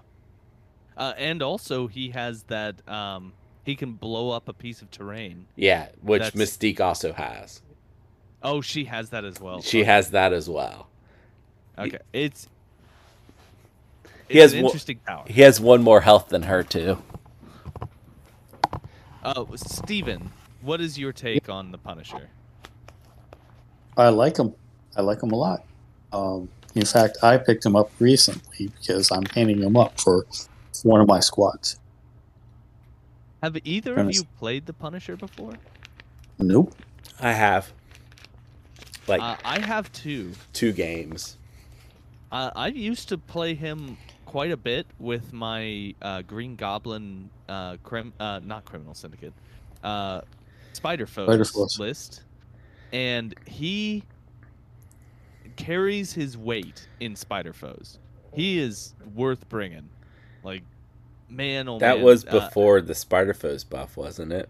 [0.96, 2.88] Uh, and also, he has that.
[2.88, 3.34] Um,
[3.64, 5.46] he can blow up a piece of terrain.
[5.56, 7.60] Yeah, which That's- Mystique also has.
[8.42, 9.60] Oh, she has that as well.
[9.62, 10.88] She has that as well.
[11.78, 12.48] Okay, it's.
[14.28, 15.24] He it's has an one- interesting power.
[15.26, 16.98] He has one more health than her too.
[19.22, 20.30] Uh, Steven,
[20.62, 22.28] what is your take on the Punisher?
[23.96, 24.54] I like him.
[24.96, 25.64] I like him a lot.
[26.12, 30.26] Um, in fact, I picked him up recently because I'm painting him up for
[30.84, 31.80] one of my squads.
[33.42, 35.54] Have either of you played the Punisher before?
[36.38, 36.74] Nope.
[37.20, 37.72] I have
[39.06, 40.32] like Uh, I have too.
[40.52, 41.36] two games.
[42.32, 47.76] Uh, I used to play him quite a bit with my uh, Green Goblin, uh,
[47.82, 49.32] crim- uh, not Criminal Syndicate,
[49.84, 50.22] uh,
[50.72, 52.22] Spider Foes list,
[52.92, 54.02] and he
[55.56, 57.98] carries his weight in Spider Foes.
[58.34, 59.88] He is worth bringing.
[60.42, 60.62] Like,
[61.28, 64.48] man, oh That man, was uh, before the Spider Foes buff, wasn't it?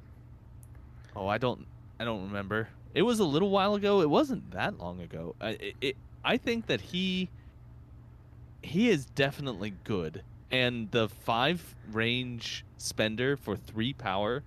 [1.15, 1.65] Oh, I don't,
[2.01, 2.69] I don't remember.
[2.97, 4.01] It was a little while ago.
[4.01, 5.35] It wasn't that long ago.
[5.39, 7.29] I, it, I think that he,
[8.63, 14.43] he is definitely good, and the five range spender for three power,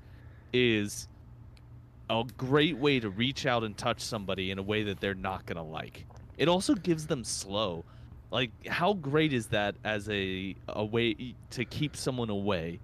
[0.52, 1.08] is
[2.10, 5.46] a great way to reach out and touch somebody in a way that they're not
[5.46, 6.08] gonna like.
[6.40, 7.86] It also gives them slow.
[8.32, 12.80] Like, how great is that as a a way to keep someone away?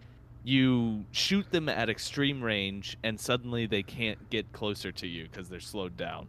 [0.47, 5.49] You shoot them at extreme range and suddenly they can't get closer to you because
[5.49, 6.27] they're slowed down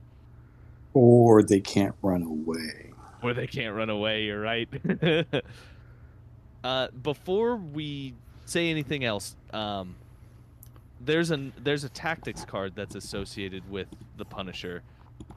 [0.95, 2.93] Or they can't run away.
[3.23, 4.69] or they can't run away you're right
[6.65, 8.15] uh, before we
[8.47, 9.95] say anything else um,
[11.01, 13.87] there's an there's a tactics card that's associated with
[14.17, 14.83] the Punisher,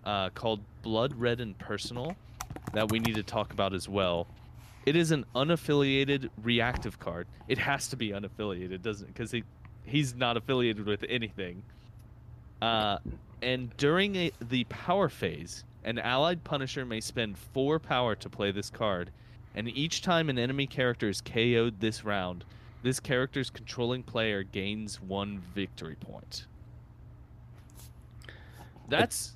[0.06, 2.16] uh, called Blood Red and Personal,
[2.74, 4.26] that we need to talk about as well.
[4.86, 7.28] It is an unaffiliated reactive card.
[7.48, 9.14] It has to be unaffiliated, doesn't it?
[9.14, 9.44] Because he
[9.86, 11.64] he's not affiliated with anything.
[12.62, 12.98] Uh,
[13.42, 18.52] and during a, the power phase, an allied Punisher may spend four power to play
[18.52, 19.12] this card,
[19.56, 22.46] and each time an enemy character is KO'd this round,
[22.84, 26.46] this character's controlling player gains one victory point.
[28.90, 29.36] That's,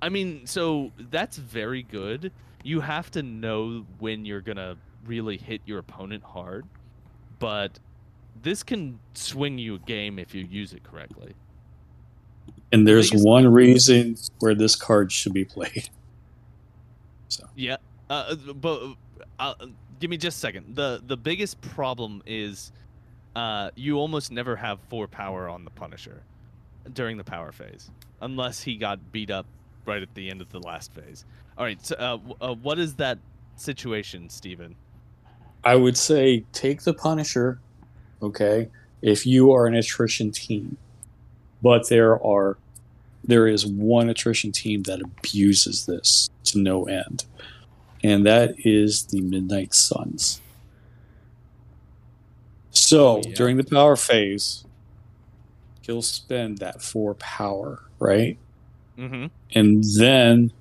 [0.00, 2.32] I mean, so that's very good.
[2.64, 6.66] You have to know when you're gonna really hit your opponent hard,
[7.38, 7.78] but
[8.42, 11.34] this can swing you a game if you use it correctly.
[12.72, 15.88] And there's one reason where this card should be played.
[17.28, 17.78] So Yeah,
[18.10, 18.96] uh, but
[19.40, 19.54] uh,
[19.98, 20.76] give me just a second.
[20.76, 22.70] the The biggest problem is,
[23.34, 26.22] uh, you almost never have four power on the Punisher
[26.92, 27.90] during the power phase,
[28.20, 29.46] unless he got beat up
[29.86, 31.24] right at the end of the last phase.
[31.56, 33.18] All right, so uh, uh, what is that
[33.56, 34.74] situation, Stephen?
[35.62, 37.58] I would say take the Punisher,
[38.20, 38.68] okay,
[39.02, 40.76] if you are an attrition team.
[41.62, 42.58] But there are
[43.26, 47.24] there is one attrition team that abuses this to no end.
[48.02, 50.42] And that is the Midnight Suns.
[52.70, 53.34] So Yeah.
[53.34, 54.64] during the power phase,
[55.84, 58.36] you'll spend that four power, right?
[58.98, 59.26] Mm-hmm.
[59.54, 60.52] and then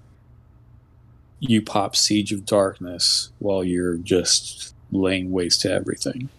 [1.49, 6.29] you pop Siege of Darkness while you're just laying waste to everything.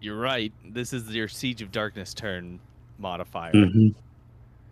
[0.00, 0.52] You're right.
[0.64, 2.60] This is your Siege of Darkness turn
[2.98, 3.52] modifier.
[3.52, 3.88] Mm-hmm.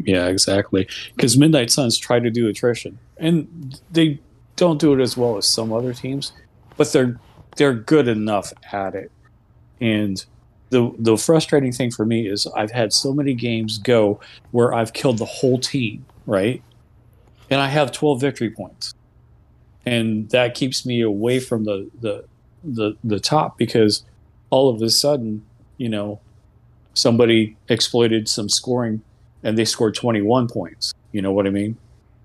[0.01, 0.89] Yeah, exactly.
[1.15, 4.21] Because Midnight Suns try to do attrition, and they
[4.57, 6.33] don't do it as well as some other teams,
[6.77, 7.19] but they're
[7.57, 9.11] they're good enough at it.
[9.81, 10.25] And
[10.71, 14.21] the the frustrating thing for me is I've had so many games go
[14.53, 16.63] where I've killed the whole team, right?
[17.51, 18.95] And I have 12 victory points.
[19.89, 22.25] And that keeps me away from the the
[22.65, 24.05] the, the top because
[24.51, 25.45] all of a sudden,
[25.77, 26.21] you know,
[26.95, 29.03] somebody exploited some scoring
[29.43, 30.93] and they scored 21 points.
[31.13, 31.77] You know what I mean?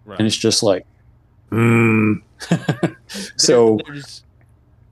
[0.05, 0.19] Right.
[0.19, 0.85] And it's just like,
[1.51, 2.21] mm.
[3.37, 4.23] so there's,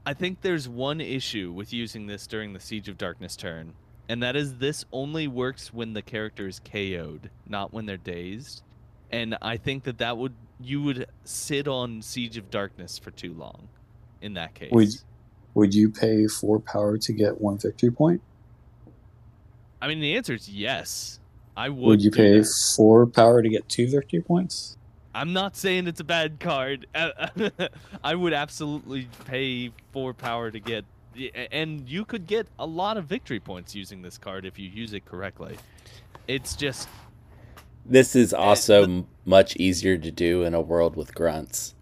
[0.06, 3.74] I think there's one issue with using this during the Siege of Darkness turn,
[4.08, 8.64] and that is this only works when the character is KO'd, not when they're dazed.
[9.12, 13.34] And I think that that would you would sit on Siege of Darkness for too
[13.34, 13.68] long,
[14.22, 14.72] in that case.
[14.72, 15.02] Would-
[15.54, 18.22] would you pay four power to get one victory point?
[19.82, 21.20] I mean, the answer is yes.
[21.58, 21.88] I would.
[21.88, 22.74] Would, you pay that.
[22.76, 24.78] four power to get two victory points?
[25.14, 26.88] I'm not saying it's a bad card.
[28.04, 30.86] I would absolutely pay four power to get,
[31.52, 34.94] and you could get a lot of victory points using this card if you use
[34.94, 35.58] it correctly.
[36.30, 36.88] It's just
[37.92, 41.76] This is also m much easier to do in a world with grunts.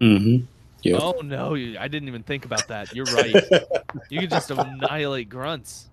[0.00, 0.46] Mm-hmm.
[0.82, 1.00] Yep.
[1.00, 2.94] oh no, I didn't even think about that.
[2.94, 3.34] You're right.
[4.08, 5.90] you can just annihilate grunts.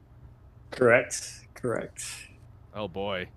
[0.71, 1.45] Correct.
[1.53, 2.05] Correct.
[2.73, 3.27] Oh boy.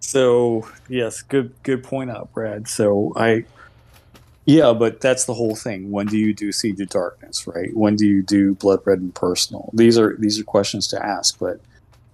[0.00, 2.68] So yes, good good point out, Brad.
[2.68, 3.46] So I
[4.44, 5.90] yeah, but that's the whole thing.
[5.90, 7.74] When do you do Siege of Darkness, right?
[7.74, 9.70] When do you do Blood Red and Personal?
[9.72, 11.60] These are these are questions to ask, but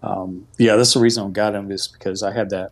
[0.06, 2.70] um, yeah, that's the reason I got him is because I had that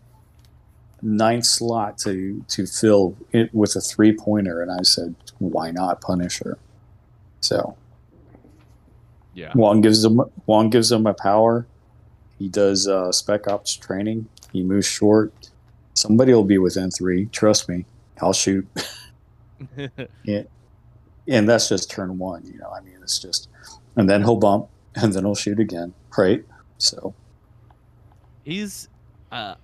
[1.03, 6.01] ninth slot to to fill it with a three pointer, and I said, why not
[6.01, 6.59] Punisher?
[7.41, 7.77] So
[9.35, 9.51] Yeah.
[9.55, 11.67] Wong gives him Wong gives him a power.
[12.39, 14.29] He does uh, spec ops training.
[14.53, 15.33] He moves short.
[15.95, 17.27] Somebody will be within three.
[17.27, 17.85] Trust me.
[18.21, 18.67] I'll shoot.
[21.27, 22.45] And that's just turn one.
[22.45, 23.49] You know, I mean, it's just,
[23.97, 25.95] and then he'll bump, and then he'll shoot again.
[26.19, 26.45] Right.
[26.79, 27.15] So
[28.45, 28.89] He's
[29.33, 29.57] uh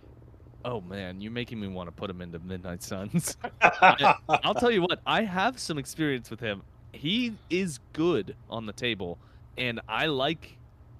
[0.64, 3.37] oh man, you're making me want to put him into Midnight Suns.
[3.62, 6.62] I, I'll tell you what, I have some experience with him.
[6.93, 9.18] He is good on the table,
[9.57, 10.57] and I like.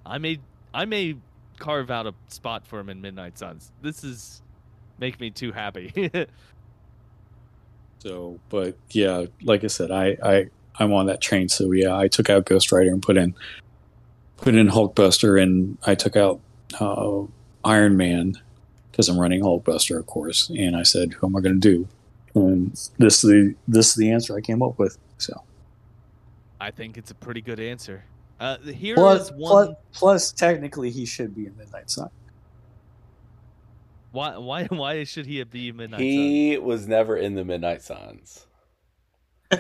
[0.07, 0.39] I may
[0.73, 1.17] I may
[1.59, 3.73] carve out a spot for him in Midnight Suns.
[3.83, 4.41] This is
[4.99, 6.11] make me too happy.
[8.01, 11.49] So, but yeah, like I said, I, I I'm on that train.
[11.49, 13.35] So yeah, I took out Ghost Rider and put in
[14.39, 16.41] put in Hulkbuster, and I took out
[16.81, 17.23] uh,
[17.65, 18.35] Iron Man
[18.91, 20.51] because I'm running Hulkbuster, of course.
[20.51, 21.89] And I said, who am I going to do?
[22.35, 24.99] And this is the this is the answer I came up with.
[25.19, 25.43] So
[26.61, 28.05] I think it's a pretty good answer.
[28.39, 29.39] Uh, here is plus, one.
[29.39, 32.11] plus, plus technically he should be in Midnight Sun.
[34.13, 36.03] Why why why should he be in Midnight Suns?
[36.03, 38.47] He was never in the Midnight Suns.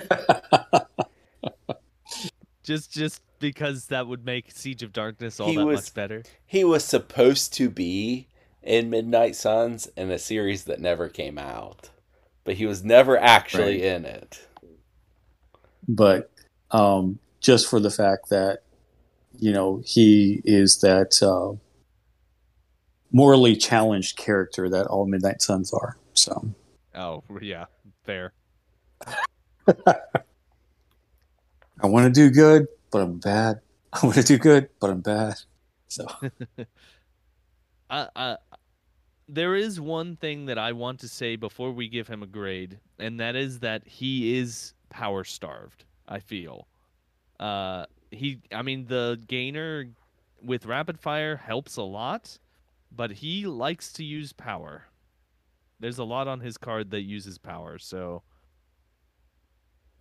[2.70, 6.22] just just because that would make Siege of Darkness all He that was- much better.
[6.46, 8.28] He was supposed to be
[8.62, 11.90] in Midnight Suns in a series that never came out,
[12.44, 13.84] but he was never actually Right.
[13.96, 14.46] in it.
[15.88, 16.30] but
[16.70, 18.62] um, just for the fact that
[19.38, 21.56] you know he is that uh,
[23.10, 25.96] morally challenged character that all Midnight Suns are.
[26.14, 26.50] So
[26.94, 27.64] Oh yeah,
[28.04, 28.32] fair.
[31.82, 33.60] I want to do good, but I'm bad.
[33.92, 35.34] I want to do good, but I'm bad.
[35.88, 36.06] So
[37.90, 38.36] I, I,
[39.28, 42.78] there is one thing that I want to say before we give him a grade,
[42.98, 45.84] and that is that he is power starved.
[46.06, 46.66] I feel.
[47.38, 49.86] Uh, he, I mean, the gainer
[50.42, 52.38] with rapid fire helps a lot,
[52.90, 54.84] but he likes to use power.
[55.78, 58.22] There's a lot on his card that uses power, so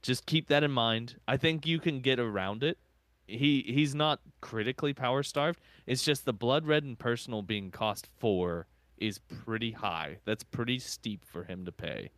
[0.02, 1.20] just keep that in mind.
[1.28, 2.78] I think you can get around it.
[3.28, 5.60] He he's not critically power starved.
[5.86, 10.18] It's just the blood red and personal being cost four is pretty high.
[10.26, 12.12] That's pretty steep for him to pay.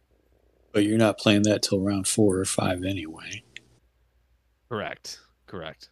[0.73, 3.43] but you're not playing that till round four or five anyway.
[4.69, 5.19] Correct.
[5.47, 5.89] Correct.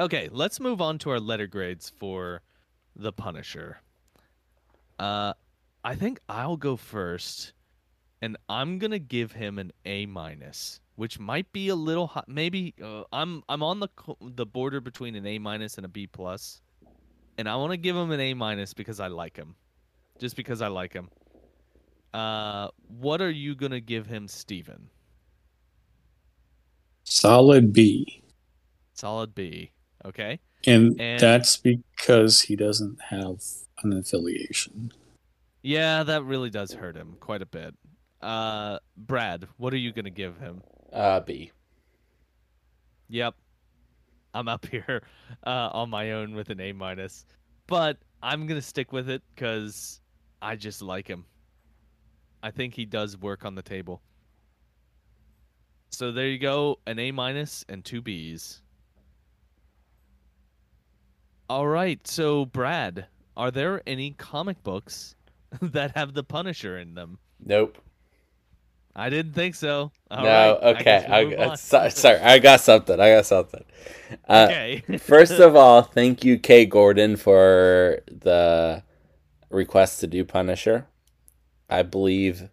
[0.00, 2.42] Okay, let's move on to our letter grades for
[2.96, 3.80] the Punisher.
[4.98, 5.34] Uh
[5.84, 7.52] I think I'll go first
[8.22, 12.22] and I'm going to give him an A minus, which might be a little high.
[12.28, 13.88] Maybe uh, I'm I'm on the
[14.22, 16.62] the border between an A minus and a B plus.
[17.38, 19.56] And I want to give him an A minus because I like him.
[20.18, 21.10] Just because I like him.
[22.14, 24.88] Uh what are you going to give him, Steven?
[27.04, 28.22] Solid B.
[28.94, 29.72] Solid B.
[30.04, 30.38] Okay.
[30.66, 33.42] And, And- that's because he doesn't have
[33.82, 34.92] an affiliation.
[35.62, 37.74] Yeah, that really does hurt him quite a bit.
[38.22, 40.62] Uh, Brad, what are you gonna give him?
[40.92, 41.50] Uh, B.
[43.08, 43.34] Yep,
[44.32, 45.02] I'm up here
[45.46, 47.26] uh, on my own with an A minus,
[47.66, 50.00] but I'm gonna stick with it because
[50.40, 51.24] I just like him.
[52.42, 54.02] I think he does work on the table.
[55.90, 58.60] So there you go, an A minus and two Bs.
[61.50, 63.06] All right, so Brad,
[63.36, 65.16] are there any comic books
[65.60, 67.18] that have the Punisher in them?
[67.44, 67.78] Nope.
[68.94, 69.90] I didn't think so.
[70.10, 70.58] All no.
[70.62, 71.06] right, okay.
[71.08, 72.18] I, I, so- sorry.
[72.18, 73.00] I got something.
[73.00, 73.64] I got something.
[74.28, 74.82] Uh, okay.
[74.98, 78.82] First of all, thank you, Kay Gordon, for the
[79.50, 80.86] request to do Punisher.
[81.70, 82.50] I believe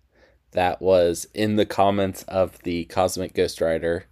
[0.51, 4.05] that was in the comments of the Cosmic Ghost Rider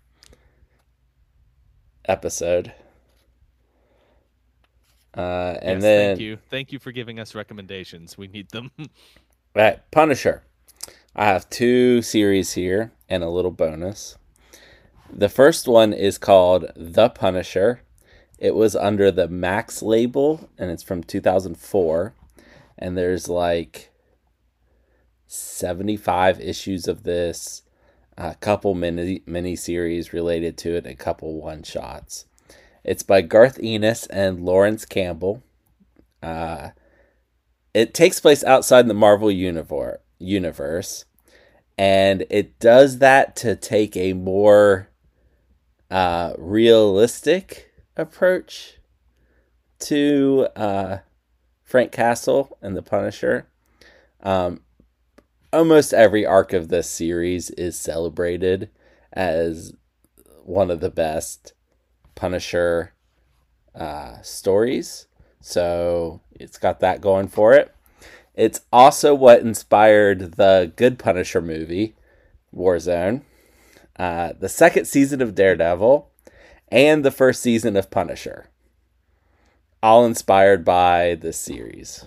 [2.05, 2.73] episode.
[5.15, 8.17] Uh, and Yes, then thank you, thank you for giving us recommendations.
[8.17, 8.71] We need them.
[9.55, 10.43] Right, Punisher.
[11.19, 14.19] I have two series here and a little bonus.
[15.11, 17.81] The first one is called The Punisher.
[18.37, 22.13] It was under the Max label and it's from 2004.
[22.77, 23.89] And there's like
[25.25, 27.63] 75 issues of this,
[28.15, 32.25] a couple mini mini series related to it, a couple one shots.
[32.83, 35.41] It's by Garth Ennis and Lawrence Campbell.
[36.21, 36.69] Uh,
[37.73, 41.05] it takes place outside the Marvel universe, universe,
[41.77, 44.89] and it does that to take a more
[45.91, 48.79] uh, realistic approach
[49.79, 50.97] to uh,
[51.63, 53.47] Frank Castle and the Punisher.
[54.21, 54.61] Um,
[55.53, 58.69] almost every arc of this series is celebrated
[59.13, 59.73] as
[60.43, 61.53] one of the best
[62.15, 62.93] Punisher
[63.75, 65.07] uh, stories.
[65.41, 67.73] So it's got that going for it.
[68.37, 71.95] It's also what inspired the Good Punisher movie,
[72.55, 73.23] Warzone,
[73.97, 76.07] uh, the second season of Daredevil,
[76.71, 78.49] and the first season of Punisher.
[79.81, 82.05] All inspired by this series.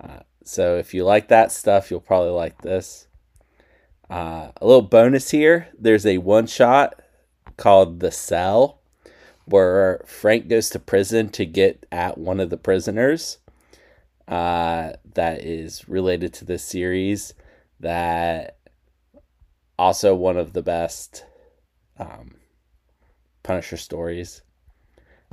[0.00, 3.08] Uh, so if you like that stuff, you'll probably like this.
[4.08, 7.00] Uh, a little bonus here there's a one shot
[7.56, 8.78] called The Cell
[9.44, 13.38] where Frank goes to prison to get at one of the prisoners
[14.28, 17.34] uh, that is related to this series.
[17.80, 18.58] That
[19.78, 21.24] also one of the best
[21.98, 22.36] um,
[23.42, 24.42] Punisher stories.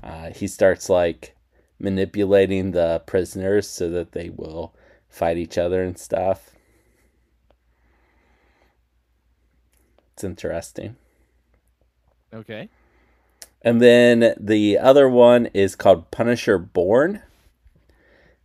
[0.01, 1.35] Uh, he starts like
[1.79, 4.73] manipulating the prisoners so that they will
[5.07, 6.51] fight each other and stuff.
[10.13, 10.95] It's interesting.
[12.33, 12.69] okay.
[13.61, 17.21] And then the other one is called Punisher Born.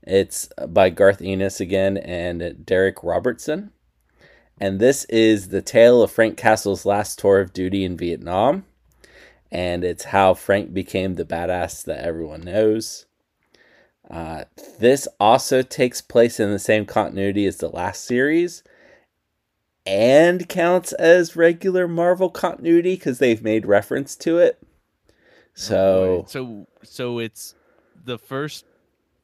[0.06, 3.70] It's by Garth Ennis again and Darick Robertson.
[4.60, 8.64] And this is the tale of Frank Castle's last tour of duty in Vietnam.
[9.50, 13.06] and it's how Frank became the badass that everyone knows.
[14.10, 14.44] Uh,
[14.80, 18.62] this also takes place in the same continuity as the last series
[19.86, 24.60] and counts as regular Marvel continuity because they've made reference to it.
[25.54, 26.30] So, Right.
[26.30, 27.54] so so it's
[28.04, 28.64] the first.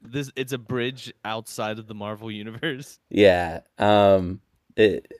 [0.03, 2.99] This it's a bridge outside of the Marvel universe.
[3.11, 4.41] yeah, um,
[4.77, 5.13] it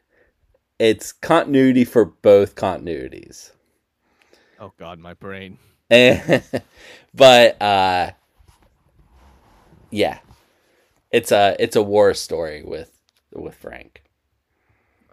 [0.79, 3.51] it's continuity for both continuities.
[4.59, 5.59] Oh God, my brain.
[7.13, 8.13] But uh
[9.91, 10.21] yeah.
[11.11, 12.93] It's a it's a war story with
[13.33, 14.03] with Frank.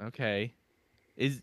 [0.01, 0.53] Okay,
[1.15, 1.41] is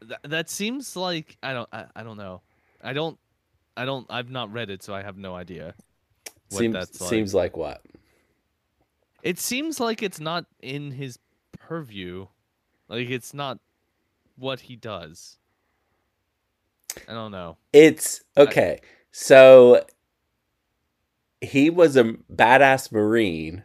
[0.00, 2.40] that that seems like I don't I, I don't know.
[2.82, 3.18] I don't
[3.76, 5.74] I don't I've not read it, so I have no idea.
[6.50, 7.10] What seems like.
[7.10, 7.82] seems like what?
[9.22, 11.18] It seems like it's not in his
[11.58, 12.26] purview.
[12.88, 13.58] Like it's not
[14.36, 15.38] what he does.
[17.08, 17.56] I don't know.
[17.72, 18.80] It's okay.
[19.12, 19.84] So
[21.40, 23.62] he was a badass marine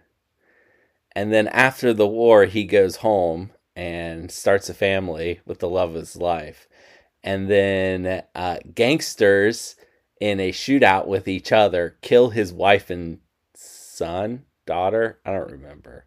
[1.15, 5.89] and then after the war he goes home and starts a family with the love
[5.89, 6.67] of his life.
[7.23, 9.75] And then uh, gangsters
[10.19, 13.19] in a shootout with each other kill his wife and
[13.53, 16.05] son, daughter, I don't remember.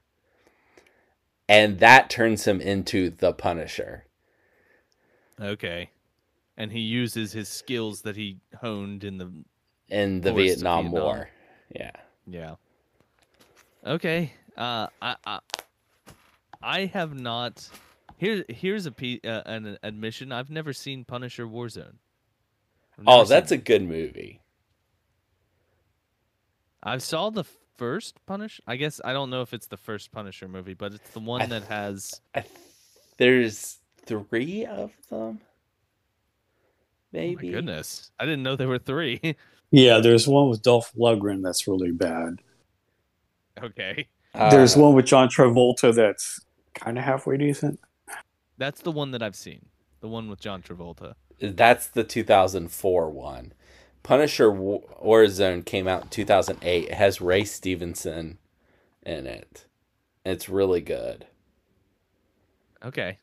[1.49, 4.05] And that turns him into the Punisher.
[5.41, 5.91] Okay.
[6.57, 9.33] And he uses his skills that he honed in the
[9.89, 10.91] in the Vietnam, Vietnam.
[10.91, 11.31] War.
[11.75, 11.93] Yeah.
[12.27, 12.55] yeah.
[13.87, 14.33] Okay.
[14.57, 15.39] Uh I I,
[16.61, 17.69] I have not
[18.19, 20.33] here here's a uh, an admission.
[20.33, 21.95] I've never seen Punisher Warzone.
[22.99, 23.57] I've Oh, that's it.
[23.57, 24.41] a good movie.
[26.83, 27.45] I saw the
[27.77, 28.63] first Punisher.
[28.67, 31.43] I guess I don't know if it's the first Punisher movie, but it's the one
[31.43, 32.53] I that has I th-
[33.19, 35.19] there's three of them.
[35.21, 35.39] Oh my
[37.13, 37.51] Maybe.
[37.51, 38.11] goodness.
[38.19, 39.21] I didn't know there were 3.
[39.71, 42.41] Yeah, there's one with Dolph Lundgren that's really bad.
[43.63, 44.09] okay.
[44.35, 46.41] there's Uh, one with John Travolta that's
[46.75, 47.79] kind of halfway decent.
[48.57, 49.67] That's the one that I've seen.
[50.01, 51.13] The one with John Travolta.
[51.41, 53.53] That's the 2004 one.
[54.03, 56.89] Punisher Wa- Warzone came out in 2008.
[56.89, 58.39] It has Ray Stevenson
[59.05, 59.67] in it.
[60.25, 61.27] It's really good.
[62.85, 63.19] Okay.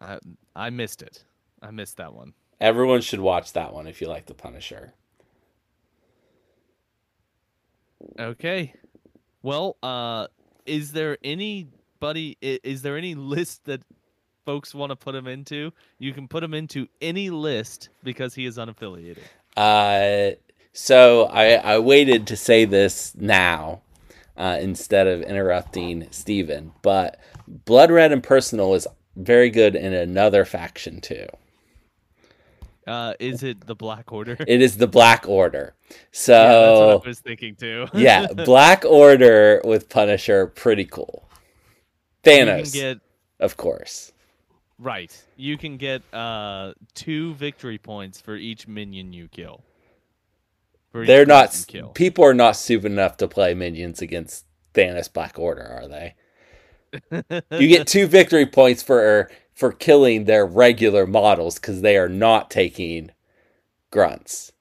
[0.00, 0.18] I
[0.54, 1.24] I missed it.
[1.62, 2.34] I missed that one.
[2.60, 4.92] Everyone should watch that one if you like the Punisher.
[8.18, 8.74] Okay.
[9.42, 10.28] Well, uh
[10.66, 13.82] is there anybody is there any list that
[14.48, 15.70] folks want to put him into?
[15.98, 19.18] You can put him into any list because he is unaffiliated.
[19.58, 20.36] Uh,
[20.72, 23.82] so I, I waited to say this now
[24.38, 28.86] uh, instead of interrupting Steven, but Blood Red and Personal is
[29.16, 31.26] very good in another faction too.
[32.86, 34.38] Uh is it the Black Order?
[34.46, 35.74] It is the Black Order.
[36.32, 37.86] yeah, that's So what I was thinking too.
[37.92, 41.28] yeah, Black Order with Punisher, pretty cool.
[42.24, 43.00] Thanos, get
[43.40, 44.12] of course.
[44.78, 45.24] Right.
[45.36, 49.62] You can get uh two victory points for each minion you kill.
[50.92, 51.64] They're not.
[51.68, 51.88] kill.
[51.88, 56.14] People are not stupid enough to play minions against Thanos Black Order, are they?
[57.58, 62.50] You get two victory points for for killing their regular models because they are not
[62.50, 63.10] taking
[63.90, 64.52] grunts.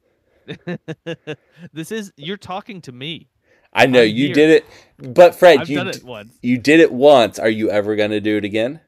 [1.73, 3.29] this is you're talking to me.
[3.73, 4.35] I know I'm you here.
[4.35, 4.65] did it,
[4.97, 6.33] but Fred, I've you it once.
[6.41, 7.37] you did it once.
[7.37, 8.79] Are you ever going to do it again?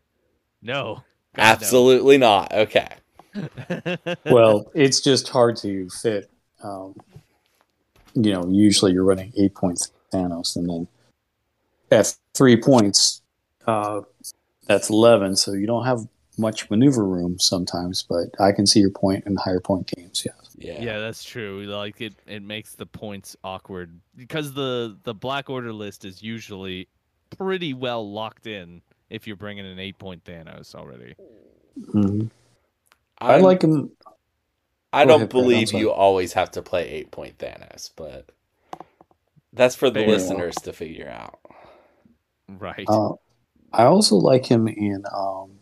[0.62, 1.04] No.
[1.36, 1.52] God, no.
[1.52, 2.54] Absolutely not.
[2.54, 2.88] Okay.
[4.26, 6.30] well, it's just hard to fit.
[6.64, 6.96] Um,
[8.16, 10.88] you know, usually you're running eight points Thanos, and then
[11.92, 13.22] at three points,
[13.68, 14.02] uh,
[14.66, 15.36] that's eleven.
[15.36, 16.08] So you don't have
[16.40, 18.04] much maneuver room sometimes.
[18.04, 20.24] But I can see your point in higher point games.
[20.26, 20.34] Yeah.
[20.58, 20.82] Yeah.
[20.82, 21.64] Yeah, that's true.
[21.66, 26.90] Like it, it makes the points awkward because the the Black Order list is usually
[27.38, 31.16] pretty well locked in if you're bringing an eight point Thanos already.
[31.92, 32.28] hmm
[33.20, 33.92] I like him.
[34.94, 38.30] I Go don't ahead, believe you always have to play eight point Thanos, but
[39.54, 40.08] that's for the Fair.
[40.08, 41.40] listeners to figure out.
[42.50, 42.88] Right.
[42.88, 43.14] Uh,
[43.74, 45.04] I also like him in.
[45.14, 45.60] Um,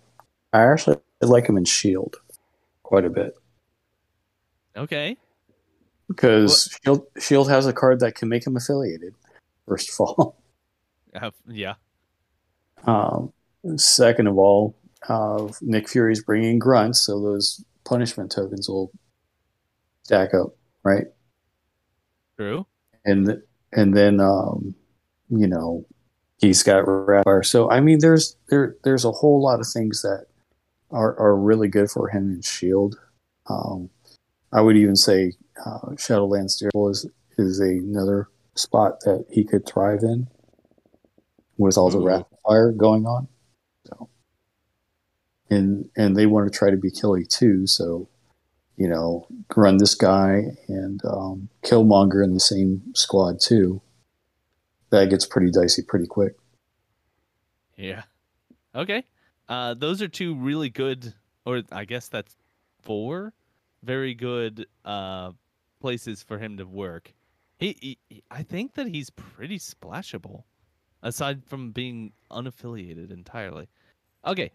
[0.54, 2.18] I actually like him in Shield
[2.84, 3.34] quite a bit
[4.78, 5.18] okay.
[6.08, 9.16] because Shield Shield has a card that can make him affiliated.
[9.68, 10.38] First of all,
[11.16, 11.76] Uh, yeah.
[12.86, 13.34] um,
[13.76, 14.76] second of all,
[15.08, 18.92] uh, Nick Fury's bringing grunts, so those punishment tokens will
[20.04, 21.06] stack up, right?
[22.38, 22.68] True.
[23.06, 23.42] and
[23.74, 24.76] and then um,
[25.30, 25.86] you know
[26.38, 27.44] he's got rapper.
[27.44, 30.28] So I mean, there's there there's a whole lot of things that
[30.92, 33.00] are are really good for him in Shield.
[33.50, 33.90] Um,
[34.54, 35.34] I would even say
[35.66, 40.28] uh, Shadowlands Daredevil is is another spot that he could thrive in
[41.58, 42.06] with all the Ooh.
[42.06, 43.28] rapid fire going on.
[45.50, 47.68] And and they want to try to be killy too.
[47.68, 48.10] So,
[48.76, 53.82] you know, run this guy and um, Killmonger in the same squad too.
[54.90, 56.36] That gets pretty dicey pretty quick.
[57.76, 58.04] Yeah.
[58.76, 59.04] Okay.
[59.48, 61.14] Uh, those are two really good,
[61.46, 62.36] or I guess that's
[62.82, 63.34] four
[63.84, 65.32] very good uh,
[65.80, 67.14] places for him to work.
[67.60, 70.44] He, he- I think that he's pretty splashable,
[71.02, 73.68] aside from being unaffiliated entirely.
[74.26, 74.52] Okay.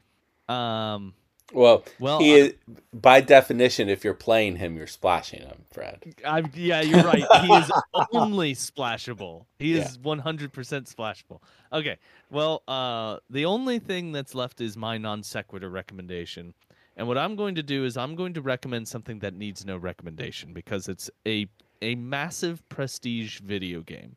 [0.52, 1.14] Um.
[1.52, 2.54] Well, Well, he is,
[2.94, 6.14] by definition, if you're playing him, you're splashing him, Fred.
[6.24, 7.24] I, yeah, you're right.
[7.42, 7.70] He is
[8.12, 9.44] only splashable.
[9.58, 9.82] He Yeah.
[9.82, 11.40] is 100% splashable.
[11.72, 11.98] Okay.
[12.30, 16.54] Well, uh, the only thing that's left is my non sequitur recommendation.
[16.96, 19.76] And what I'm going to do is I'm going to recommend something that needs no
[19.76, 21.46] recommendation because it's a
[21.82, 24.16] a massive prestige video game.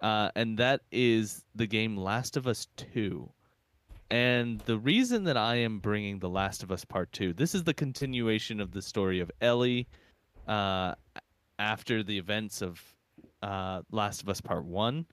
[0.00, 3.30] Uh, and that is the game Last of Us 2.
[4.10, 7.64] And the reason that I am bringing The Last of Us Part 2, this is
[7.64, 9.88] the continuation of the story of Ellie
[10.46, 10.94] uh,
[11.58, 12.80] after the events of
[13.42, 15.06] uh, Last of Us Part One,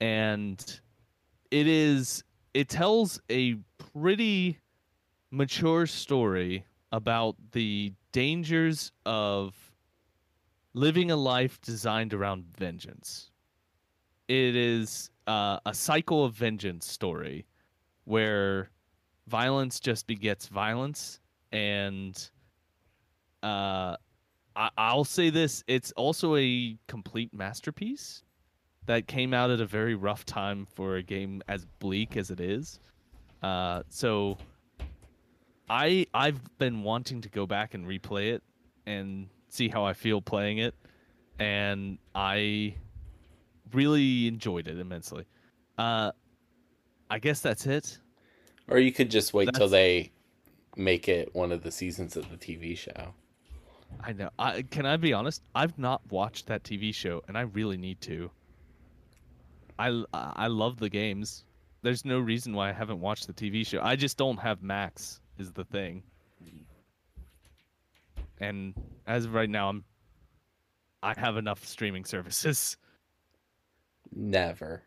[0.00, 0.80] and
[1.50, 2.22] it is
[2.54, 4.58] it tells a pretty
[5.30, 9.54] mature story about the dangers of
[10.74, 13.30] living a life designed around vengeance.
[14.28, 17.46] It is uh, a cycle of vengeance story
[18.10, 18.70] where
[19.28, 21.20] violence just begets violence
[21.52, 22.30] and
[23.44, 23.96] uh
[24.56, 28.24] I- I'll say this: it's also a complete masterpiece
[28.86, 32.40] that came out at a very rough time for a game as bleak as it
[32.40, 32.80] is.
[33.42, 34.36] Uh, so,
[35.70, 38.42] I I've been wanting to go back and replay it
[38.86, 40.74] and see how I feel playing it,
[41.38, 42.74] and I
[43.72, 45.26] really enjoyed it immensely.
[45.78, 46.10] Uh,
[47.08, 47.99] I guess that's it.
[48.70, 50.12] Or you could just wait till they
[50.76, 53.14] make it one of the seasons of the TV show.
[54.00, 54.30] I know.
[54.38, 55.42] I can I be honest?
[55.54, 58.30] I've not watched that TV show, and I really need to.
[59.78, 61.44] I I love the games.
[61.82, 63.80] There's no reason why I haven't watched the TV show.
[63.82, 65.20] I just don't have Max.
[65.38, 66.02] Is the thing.
[68.38, 68.74] And
[69.06, 69.84] as of right now, I'm.
[71.02, 72.76] I have enough streaming services.
[74.12, 74.82] Never.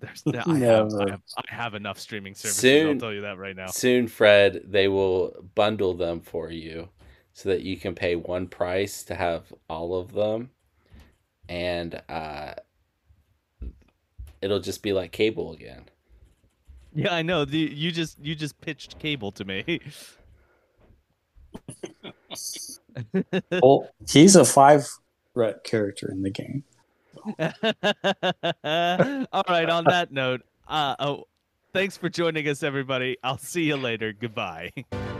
[0.00, 2.64] There's I have, I have I have enough streaming services.
[2.64, 3.66] I'll Soon- tell you that right now.
[3.66, 6.88] Soon, Fred, they will bundle them for you
[7.32, 10.50] so that you can pay one price to have all of them.
[11.48, 12.54] And uh,
[14.42, 15.84] it'll just be like cable again.
[16.94, 17.44] Yeah, I know.
[17.44, 19.80] The, you just you just pitched cable to me.
[23.62, 24.88] Well, he's a five
[25.34, 26.64] ret character in the game.
[29.32, 29.70] All right.
[29.70, 31.24] On that note, uh, oh,
[31.72, 33.16] thanks for joining us, everybody.
[33.22, 34.12] I'll see you later.
[34.12, 34.72] Goodbye.